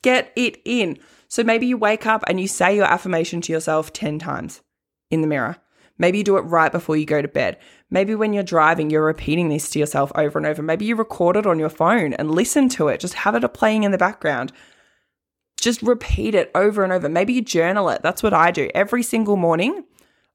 Get 0.02 0.32
it 0.36 0.62
in. 0.66 0.98
So 1.28 1.44
maybe 1.44 1.66
you 1.66 1.78
wake 1.78 2.06
up 2.06 2.24
and 2.28 2.39
you 2.39 2.48
say 2.48 2.76
your 2.76 2.86
affirmation 2.86 3.42
to 3.42 3.54
yourself 3.54 3.94
10 3.94 4.20
times 4.20 4.62
in 5.10 5.22
the 5.22 5.28
mirror. 5.28 5.58
Maybe 5.98 6.18
you 6.18 6.24
do 6.24 6.38
it 6.38 6.42
right 6.42 6.72
before 6.72 6.98
you 6.98 7.06
go 7.06 7.22
to 7.22 7.28
bed. 7.28 7.58
Maybe 7.89 8.16
when 8.16 8.34
you're 8.34 8.44
driving, 8.44 8.89
you're 8.89 9.06
repeating 9.06 9.50
this 9.50 9.70
to 9.72 9.80
yourself 9.80 10.12
over 10.16 10.39
and 10.39 10.48
over. 10.48 10.63
Maybe 10.63 10.86
you 10.86 10.96
record 10.96 11.38
it 11.38 11.46
on 11.46 11.60
your 11.60 11.70
phone 11.70 12.13
and 12.13 12.32
listen 12.32 12.68
to 12.70 12.88
it. 12.88 13.00
Just 13.00 13.13
have 13.13 13.36
it 13.36 13.54
playing 13.54 13.84
in 13.84 13.92
the 13.92 13.98
background. 13.98 14.52
Just 15.62 15.82
repeat 15.84 16.36
it 16.36 16.52
over 16.56 16.84
and 16.84 16.92
over. 16.92 17.08
Maybe 17.08 17.34
you 17.34 17.42
journal 17.42 17.89
it. 17.89 18.02
That's 18.02 18.24
what 18.24 18.34
I 18.34 18.52
do. 18.52 18.70
Every 18.74 19.04
single 19.04 19.38
morning, 19.38 19.86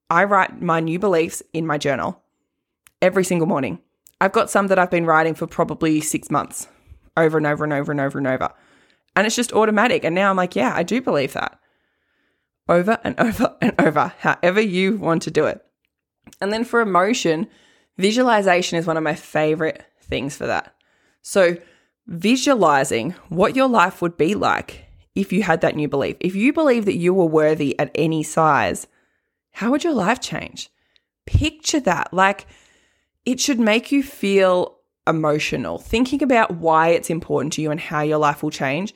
I 0.08 0.24
write 0.24 0.62
my 0.62 0.80
new 0.80 0.98
beliefs 0.98 1.42
in 1.52 1.66
my 1.66 1.76
journal 1.76 2.22
every 3.02 3.24
single 3.24 3.46
morning. 3.46 3.80
I've 4.20 4.32
got 4.32 4.50
some 4.50 4.66
that 4.68 4.78
I've 4.78 4.90
been 4.90 5.06
writing 5.06 5.34
for 5.34 5.46
probably 5.46 6.00
six 6.00 6.30
months 6.30 6.68
over 7.16 7.38
and 7.38 7.46
over 7.46 7.64
and 7.64 7.72
over 7.72 7.92
and 7.92 8.00
over 8.00 8.18
and 8.18 8.26
over. 8.26 8.52
And 9.16 9.26
it's 9.26 9.36
just 9.36 9.52
automatic. 9.52 10.04
And 10.04 10.14
now 10.14 10.30
I'm 10.30 10.36
like, 10.36 10.56
yeah, 10.56 10.72
I 10.74 10.82
do 10.82 11.00
believe 11.00 11.32
that. 11.32 11.58
Over 12.68 12.98
and 13.04 13.18
over 13.20 13.56
and 13.60 13.74
over, 13.80 14.12
however 14.18 14.60
you 14.60 14.96
want 14.96 15.22
to 15.22 15.30
do 15.30 15.46
it. 15.46 15.64
And 16.40 16.52
then 16.52 16.64
for 16.64 16.80
emotion, 16.80 17.48
visualization 17.96 18.78
is 18.78 18.86
one 18.86 18.96
of 18.96 19.02
my 19.02 19.14
favorite 19.14 19.84
things 20.02 20.36
for 20.36 20.46
that. 20.46 20.74
So, 21.22 21.56
visualizing 22.06 23.10
what 23.28 23.56
your 23.56 23.68
life 23.68 24.00
would 24.00 24.16
be 24.16 24.34
like 24.34 24.86
if 25.14 25.32
you 25.32 25.42
had 25.42 25.60
that 25.60 25.76
new 25.76 25.88
belief. 25.88 26.16
If 26.20 26.34
you 26.34 26.52
believe 26.52 26.84
that 26.84 26.96
you 26.96 27.12
were 27.12 27.26
worthy 27.26 27.78
at 27.78 27.90
any 27.94 28.22
size, 28.22 28.86
how 29.52 29.70
would 29.70 29.84
your 29.84 29.92
life 29.92 30.20
change? 30.20 30.70
Picture 31.26 31.80
that. 31.80 32.14
Like, 32.14 32.46
it 33.28 33.38
should 33.38 33.60
make 33.60 33.92
you 33.92 34.02
feel 34.02 34.78
emotional. 35.06 35.76
Thinking 35.78 36.22
about 36.22 36.52
why 36.52 36.88
it's 36.88 37.10
important 37.10 37.52
to 37.52 37.62
you 37.62 37.70
and 37.70 37.78
how 37.78 38.00
your 38.00 38.16
life 38.16 38.42
will 38.42 38.50
change, 38.50 38.94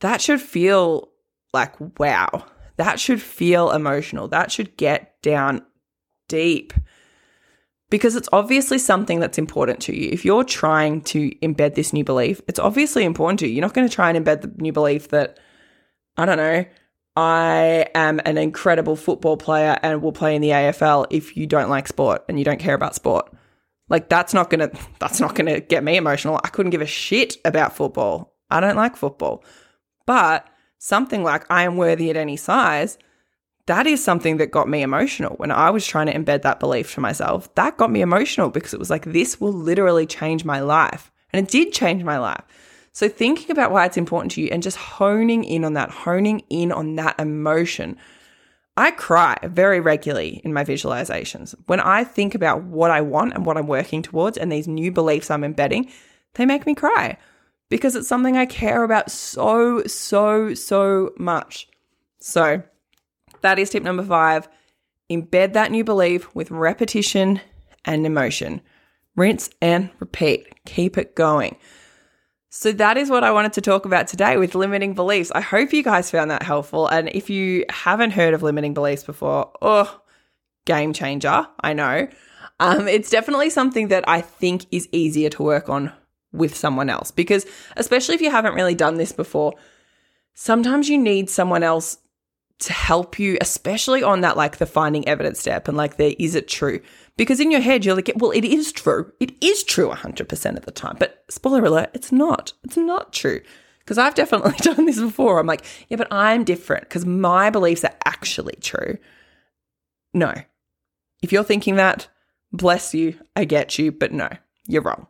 that 0.00 0.20
should 0.20 0.42
feel 0.42 1.08
like, 1.54 1.72
wow, 1.98 2.44
that 2.76 3.00
should 3.00 3.22
feel 3.22 3.70
emotional. 3.70 4.28
That 4.28 4.52
should 4.52 4.76
get 4.76 5.22
down 5.22 5.64
deep 6.28 6.74
because 7.88 8.14
it's 8.14 8.28
obviously 8.30 8.76
something 8.76 9.20
that's 9.20 9.38
important 9.38 9.80
to 9.80 9.96
you. 9.96 10.10
If 10.12 10.22
you're 10.22 10.44
trying 10.44 11.00
to 11.04 11.30
embed 11.36 11.74
this 11.74 11.94
new 11.94 12.04
belief, 12.04 12.42
it's 12.48 12.58
obviously 12.58 13.04
important 13.04 13.40
to 13.40 13.46
you. 13.46 13.54
You're 13.54 13.62
not 13.62 13.72
going 13.72 13.88
to 13.88 13.94
try 13.94 14.10
and 14.10 14.22
embed 14.22 14.42
the 14.42 14.52
new 14.62 14.72
belief 14.72 15.08
that, 15.08 15.40
I 16.18 16.26
don't 16.26 16.36
know, 16.36 16.66
I 17.16 17.86
am 17.94 18.20
an 18.26 18.36
incredible 18.36 18.96
football 18.96 19.38
player 19.38 19.78
and 19.82 20.02
will 20.02 20.12
play 20.12 20.36
in 20.36 20.42
the 20.42 20.50
AFL 20.50 21.06
if 21.08 21.38
you 21.38 21.46
don't 21.46 21.70
like 21.70 21.88
sport 21.88 22.22
and 22.28 22.38
you 22.38 22.44
don't 22.44 22.60
care 22.60 22.74
about 22.74 22.94
sport. 22.94 23.32
Like 23.88 24.08
that's 24.08 24.32
not 24.32 24.50
to 24.50 24.70
that's 24.98 25.20
not 25.20 25.36
to 25.36 25.60
get 25.60 25.84
me 25.84 25.96
emotional. 25.96 26.40
I 26.42 26.48
couldn't 26.48 26.70
give 26.70 26.80
a 26.80 26.86
shit 26.86 27.36
about 27.44 27.76
football. 27.76 28.34
I 28.50 28.60
don't 28.60 28.76
like 28.76 28.96
football. 28.96 29.44
But 30.06 30.46
something 30.78 31.22
like 31.22 31.44
I 31.50 31.64
am 31.64 31.76
worthy 31.76 32.10
at 32.10 32.16
any 32.16 32.36
size, 32.36 32.98
that 33.66 33.86
is 33.86 34.02
something 34.02 34.38
that 34.38 34.50
got 34.50 34.68
me 34.68 34.82
emotional 34.82 35.34
when 35.36 35.50
I 35.50 35.70
was 35.70 35.86
trying 35.86 36.06
to 36.06 36.14
embed 36.14 36.42
that 36.42 36.60
belief 36.60 36.90
for 36.90 37.00
myself. 37.00 37.54
That 37.54 37.76
got 37.76 37.90
me 37.90 38.00
emotional 38.00 38.50
because 38.50 38.74
it 38.74 38.80
was 38.80 38.90
like 38.90 39.04
this 39.04 39.40
will 39.40 39.52
literally 39.52 40.06
change 40.06 40.44
my 40.44 40.60
life. 40.60 41.12
And 41.32 41.46
it 41.46 41.50
did 41.50 41.72
change 41.72 42.02
my 42.02 42.18
life. 42.18 42.42
So, 42.92 43.08
thinking 43.08 43.50
about 43.50 43.70
why 43.70 43.86
it's 43.86 43.96
important 43.96 44.32
to 44.32 44.42
you 44.42 44.48
and 44.52 44.62
just 44.62 44.76
honing 44.76 45.44
in 45.44 45.64
on 45.64 45.72
that, 45.74 45.90
honing 45.90 46.42
in 46.50 46.72
on 46.72 46.96
that 46.96 47.18
emotion. 47.18 47.96
I 48.76 48.90
cry 48.90 49.36
very 49.42 49.80
regularly 49.80 50.40
in 50.44 50.52
my 50.52 50.64
visualizations. 50.64 51.54
When 51.66 51.80
I 51.80 52.04
think 52.04 52.34
about 52.34 52.64
what 52.64 52.90
I 52.90 53.02
want 53.02 53.34
and 53.34 53.44
what 53.44 53.58
I'm 53.58 53.66
working 53.66 54.02
towards 54.02 54.38
and 54.38 54.50
these 54.50 54.66
new 54.66 54.90
beliefs 54.90 55.30
I'm 55.30 55.44
embedding, 55.44 55.90
they 56.34 56.46
make 56.46 56.64
me 56.64 56.74
cry 56.74 57.18
because 57.68 57.94
it's 57.94 58.08
something 58.08 58.36
I 58.36 58.46
care 58.46 58.82
about 58.82 59.10
so, 59.10 59.82
so, 59.84 60.54
so 60.54 61.12
much. 61.18 61.68
So, 62.18 62.62
that 63.42 63.58
is 63.58 63.70
tip 63.70 63.82
number 63.82 64.04
five. 64.04 64.48
Embed 65.10 65.52
that 65.52 65.70
new 65.70 65.84
belief 65.84 66.34
with 66.34 66.50
repetition 66.50 67.40
and 67.84 68.06
emotion. 68.06 68.62
Rinse 69.16 69.50
and 69.60 69.90
repeat. 69.98 70.64
Keep 70.64 70.96
it 70.96 71.14
going. 71.14 71.56
So 72.54 72.70
that 72.70 72.98
is 72.98 73.08
what 73.08 73.24
I 73.24 73.30
wanted 73.30 73.54
to 73.54 73.62
talk 73.62 73.86
about 73.86 74.08
today 74.08 74.36
with 74.36 74.54
limiting 74.54 74.92
beliefs. 74.92 75.32
I 75.34 75.40
hope 75.40 75.72
you 75.72 75.82
guys 75.82 76.10
found 76.10 76.30
that 76.30 76.42
helpful. 76.42 76.86
And 76.86 77.08
if 77.14 77.30
you 77.30 77.64
haven't 77.70 78.10
heard 78.10 78.34
of 78.34 78.42
limiting 78.42 78.74
beliefs 78.74 79.04
before, 79.04 79.50
oh, 79.62 80.02
game 80.66 80.92
changer, 80.92 81.46
I 81.60 81.72
know. 81.72 82.08
Um, 82.60 82.88
it's 82.88 83.08
definitely 83.08 83.48
something 83.48 83.88
that 83.88 84.06
I 84.06 84.20
think 84.20 84.66
is 84.70 84.86
easier 84.92 85.30
to 85.30 85.42
work 85.42 85.70
on 85.70 85.94
with 86.30 86.54
someone 86.54 86.90
else 86.90 87.10
because, 87.10 87.46
especially 87.78 88.16
if 88.16 88.20
you 88.20 88.30
haven't 88.30 88.54
really 88.54 88.74
done 88.74 88.96
this 88.96 89.12
before, 89.12 89.54
sometimes 90.34 90.90
you 90.90 90.98
need 90.98 91.30
someone 91.30 91.62
else 91.62 91.96
to 92.58 92.74
help 92.74 93.18
you, 93.18 93.38
especially 93.40 94.02
on 94.02 94.20
that, 94.20 94.36
like 94.36 94.58
the 94.58 94.66
finding 94.66 95.08
evidence 95.08 95.40
step 95.40 95.68
and 95.68 95.76
like 95.78 95.96
the 95.96 96.22
is 96.22 96.34
it 96.34 96.48
true? 96.48 96.82
Because 97.16 97.40
in 97.40 97.50
your 97.50 97.60
head, 97.60 97.84
you're 97.84 97.94
like, 97.94 98.10
well, 98.16 98.30
it 98.30 98.44
is 98.44 98.72
true. 98.72 99.12
It 99.20 99.32
is 99.42 99.62
true 99.64 99.90
100% 99.90 100.56
of 100.56 100.64
the 100.64 100.70
time. 100.70 100.96
But 100.98 101.24
spoiler 101.28 101.64
alert, 101.64 101.90
it's 101.92 102.10
not. 102.10 102.52
It's 102.64 102.76
not 102.76 103.12
true. 103.12 103.42
Because 103.80 103.98
I've 103.98 104.14
definitely 104.14 104.52
done 104.58 104.86
this 104.86 105.00
before. 105.00 105.38
I'm 105.38 105.46
like, 105.46 105.64
yeah, 105.88 105.96
but 105.96 106.08
I'm 106.10 106.44
different 106.44 106.84
because 106.84 107.04
my 107.04 107.50
beliefs 107.50 107.84
are 107.84 107.94
actually 108.06 108.56
true. 108.60 108.96
No. 110.14 110.32
If 111.22 111.32
you're 111.32 111.44
thinking 111.44 111.76
that, 111.76 112.08
bless 112.52 112.94
you, 112.94 113.18
I 113.36 113.44
get 113.44 113.78
you, 113.78 113.92
but 113.92 114.12
no, 114.12 114.28
you're 114.66 114.82
wrong. 114.82 115.06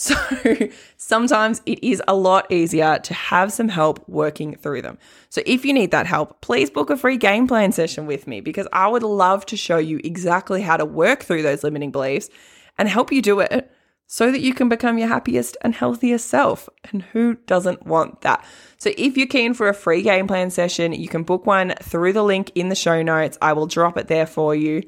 So 0.00 0.14
sometimes 0.96 1.60
it 1.66 1.82
is 1.82 2.00
a 2.06 2.14
lot 2.14 2.52
easier 2.52 3.00
to 3.00 3.14
have 3.14 3.52
some 3.52 3.68
help 3.68 4.08
working 4.08 4.54
through 4.54 4.82
them. 4.82 4.96
So 5.28 5.42
if 5.44 5.64
you 5.64 5.72
need 5.72 5.90
that 5.90 6.06
help, 6.06 6.40
please 6.40 6.70
book 6.70 6.88
a 6.88 6.96
free 6.96 7.16
game 7.16 7.48
plan 7.48 7.72
session 7.72 8.06
with 8.06 8.28
me 8.28 8.40
because 8.40 8.68
I 8.72 8.86
would 8.86 9.02
love 9.02 9.44
to 9.46 9.56
show 9.56 9.78
you 9.78 10.00
exactly 10.04 10.62
how 10.62 10.76
to 10.76 10.84
work 10.84 11.24
through 11.24 11.42
those 11.42 11.64
limiting 11.64 11.90
beliefs 11.90 12.30
and 12.78 12.88
help 12.88 13.10
you 13.10 13.20
do 13.20 13.40
it 13.40 13.72
so 14.06 14.30
that 14.30 14.40
you 14.40 14.54
can 14.54 14.68
become 14.68 14.98
your 14.98 15.08
happiest 15.08 15.56
and 15.62 15.74
healthiest 15.74 16.28
self. 16.28 16.68
And 16.92 17.02
who 17.02 17.34
doesn't 17.34 17.84
want 17.84 18.20
that? 18.20 18.44
So 18.76 18.92
if 18.96 19.16
you're 19.16 19.26
keen 19.26 19.52
for 19.52 19.68
a 19.68 19.74
free 19.74 20.02
game 20.02 20.28
plan 20.28 20.50
session, 20.50 20.92
you 20.92 21.08
can 21.08 21.24
book 21.24 21.44
one 21.44 21.74
through 21.82 22.12
the 22.12 22.22
link 22.22 22.52
in 22.54 22.68
the 22.68 22.76
show 22.76 23.02
notes. 23.02 23.36
I 23.42 23.52
will 23.52 23.66
drop 23.66 23.98
it 23.98 24.06
there 24.06 24.26
for 24.26 24.54
you. 24.54 24.84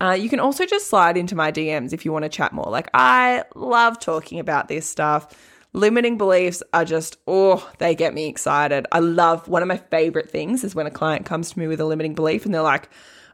Uh, 0.00 0.12
you 0.12 0.30
can 0.30 0.40
also 0.40 0.64
just 0.64 0.88
slide 0.88 1.16
into 1.16 1.34
my 1.34 1.52
DMs 1.52 1.92
if 1.92 2.04
you 2.04 2.12
want 2.12 2.24
to 2.24 2.28
chat 2.28 2.52
more. 2.52 2.70
Like, 2.70 2.88
I 2.94 3.44
love 3.54 4.00
talking 4.00 4.40
about 4.40 4.68
this 4.68 4.88
stuff. 4.88 5.34
Limiting 5.72 6.16
beliefs 6.16 6.62
are 6.72 6.84
just, 6.84 7.18
oh, 7.26 7.70
they 7.78 7.94
get 7.94 8.14
me 8.14 8.26
excited. 8.26 8.86
I 8.92 9.00
love 9.00 9.46
one 9.46 9.62
of 9.62 9.68
my 9.68 9.76
favorite 9.76 10.30
things 10.30 10.64
is 10.64 10.74
when 10.74 10.86
a 10.86 10.90
client 10.90 11.26
comes 11.26 11.50
to 11.50 11.58
me 11.58 11.66
with 11.66 11.80
a 11.80 11.84
limiting 11.84 12.14
belief 12.14 12.44
and 12.44 12.54
they're 12.54 12.62
like, 12.62 12.88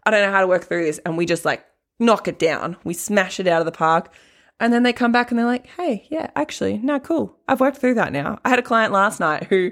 I 0.04 0.10
don't 0.10 0.22
know 0.22 0.32
how 0.32 0.40
to 0.40 0.46
work 0.46 0.64
through 0.64 0.84
this. 0.84 0.98
And 1.06 1.16
we 1.16 1.24
just 1.24 1.44
like 1.44 1.64
knock 1.98 2.28
it 2.28 2.38
down. 2.38 2.76
We 2.84 2.94
smash 2.94 3.38
it 3.40 3.46
out 3.46 3.60
of 3.60 3.66
the 3.66 3.72
park. 3.72 4.12
And 4.58 4.72
then 4.72 4.82
they 4.82 4.92
come 4.92 5.12
back 5.12 5.30
and 5.30 5.38
they're 5.38 5.46
like, 5.46 5.66
hey, 5.66 6.06
yeah, 6.10 6.30
actually, 6.34 6.78
no, 6.78 6.98
cool. 6.98 7.38
I've 7.46 7.60
worked 7.60 7.78
through 7.78 7.94
that 7.94 8.12
now. 8.12 8.38
I 8.44 8.48
had 8.48 8.58
a 8.58 8.62
client 8.62 8.92
last 8.92 9.20
night 9.20 9.44
who 9.44 9.70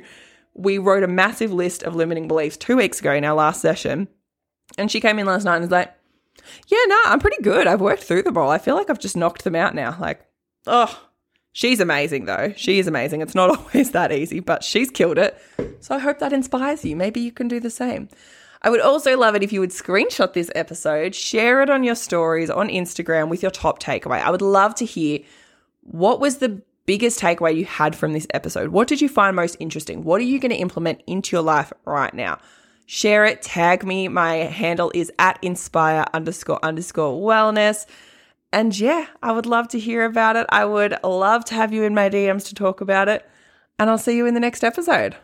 we 0.54 0.78
wrote 0.78 1.02
a 1.02 1.08
massive 1.08 1.52
list 1.52 1.82
of 1.82 1.96
limiting 1.96 2.28
beliefs 2.28 2.56
two 2.56 2.76
weeks 2.76 3.00
ago 3.00 3.12
in 3.12 3.24
our 3.24 3.34
last 3.34 3.60
session. 3.60 4.08
And 4.78 4.90
she 4.90 5.00
came 5.00 5.18
in 5.18 5.26
last 5.26 5.44
night 5.44 5.56
and 5.56 5.62
was 5.62 5.70
like, 5.70 5.92
yeah, 6.68 6.78
no, 6.86 7.00
I'm 7.06 7.20
pretty 7.20 7.42
good. 7.42 7.66
I've 7.66 7.80
worked 7.80 8.04
through 8.04 8.22
them 8.22 8.36
all. 8.36 8.50
I 8.50 8.58
feel 8.58 8.74
like 8.74 8.90
I've 8.90 8.98
just 8.98 9.16
knocked 9.16 9.44
them 9.44 9.54
out 9.54 9.74
now. 9.74 9.96
Like, 10.00 10.26
oh, 10.66 11.08
she's 11.52 11.80
amazing 11.80 12.26
though. 12.26 12.52
She 12.56 12.78
is 12.78 12.86
amazing. 12.86 13.20
It's 13.20 13.34
not 13.34 13.50
always 13.58 13.92
that 13.92 14.12
easy, 14.12 14.40
but 14.40 14.64
she's 14.64 14.90
killed 14.90 15.18
it. 15.18 15.40
So 15.80 15.94
I 15.94 15.98
hope 15.98 16.18
that 16.18 16.32
inspires 16.32 16.84
you. 16.84 16.96
Maybe 16.96 17.20
you 17.20 17.32
can 17.32 17.48
do 17.48 17.60
the 17.60 17.70
same. 17.70 18.08
I 18.62 18.70
would 18.70 18.80
also 18.80 19.18
love 19.18 19.34
it 19.34 19.42
if 19.42 19.52
you 19.52 19.60
would 19.60 19.70
screenshot 19.70 20.32
this 20.32 20.50
episode, 20.54 21.14
share 21.14 21.60
it 21.60 21.68
on 21.68 21.84
your 21.84 21.94
stories 21.94 22.48
on 22.48 22.68
Instagram 22.68 23.28
with 23.28 23.42
your 23.42 23.50
top 23.50 23.82
takeaway. 23.82 24.22
I 24.22 24.30
would 24.30 24.40
love 24.40 24.74
to 24.76 24.86
hear 24.86 25.18
what 25.82 26.18
was 26.18 26.38
the 26.38 26.62
biggest 26.86 27.20
takeaway 27.20 27.54
you 27.56 27.64
had 27.64 27.96
from 27.96 28.12
this 28.12 28.26
episode? 28.32 28.70
What 28.70 28.88
did 28.88 29.00
you 29.00 29.08
find 29.08 29.36
most 29.36 29.56
interesting? 29.60 30.04
What 30.04 30.20
are 30.20 30.24
you 30.24 30.38
going 30.38 30.50
to 30.50 30.56
implement 30.56 31.02
into 31.06 31.36
your 31.36 31.42
life 31.42 31.72
right 31.84 32.12
now? 32.12 32.38
Share 32.86 33.24
it, 33.24 33.42
tag 33.42 33.84
me. 33.84 34.08
My 34.08 34.34
handle 34.34 34.92
is 34.94 35.10
at 35.18 35.38
inspire 35.42 36.04
underscore 36.12 36.58
underscore 36.62 37.20
wellness. 37.20 37.86
And 38.52 38.78
yeah, 38.78 39.06
I 39.22 39.32
would 39.32 39.46
love 39.46 39.68
to 39.68 39.78
hear 39.78 40.04
about 40.04 40.36
it. 40.36 40.46
I 40.50 40.64
would 40.64 40.96
love 41.02 41.44
to 41.46 41.54
have 41.54 41.72
you 41.72 41.82
in 41.82 41.94
my 41.94 42.08
DMs 42.08 42.46
to 42.48 42.54
talk 42.54 42.80
about 42.80 43.08
it. 43.08 43.28
And 43.78 43.90
I'll 43.90 43.98
see 43.98 44.16
you 44.16 44.26
in 44.26 44.34
the 44.34 44.40
next 44.40 44.62
episode. 44.62 45.16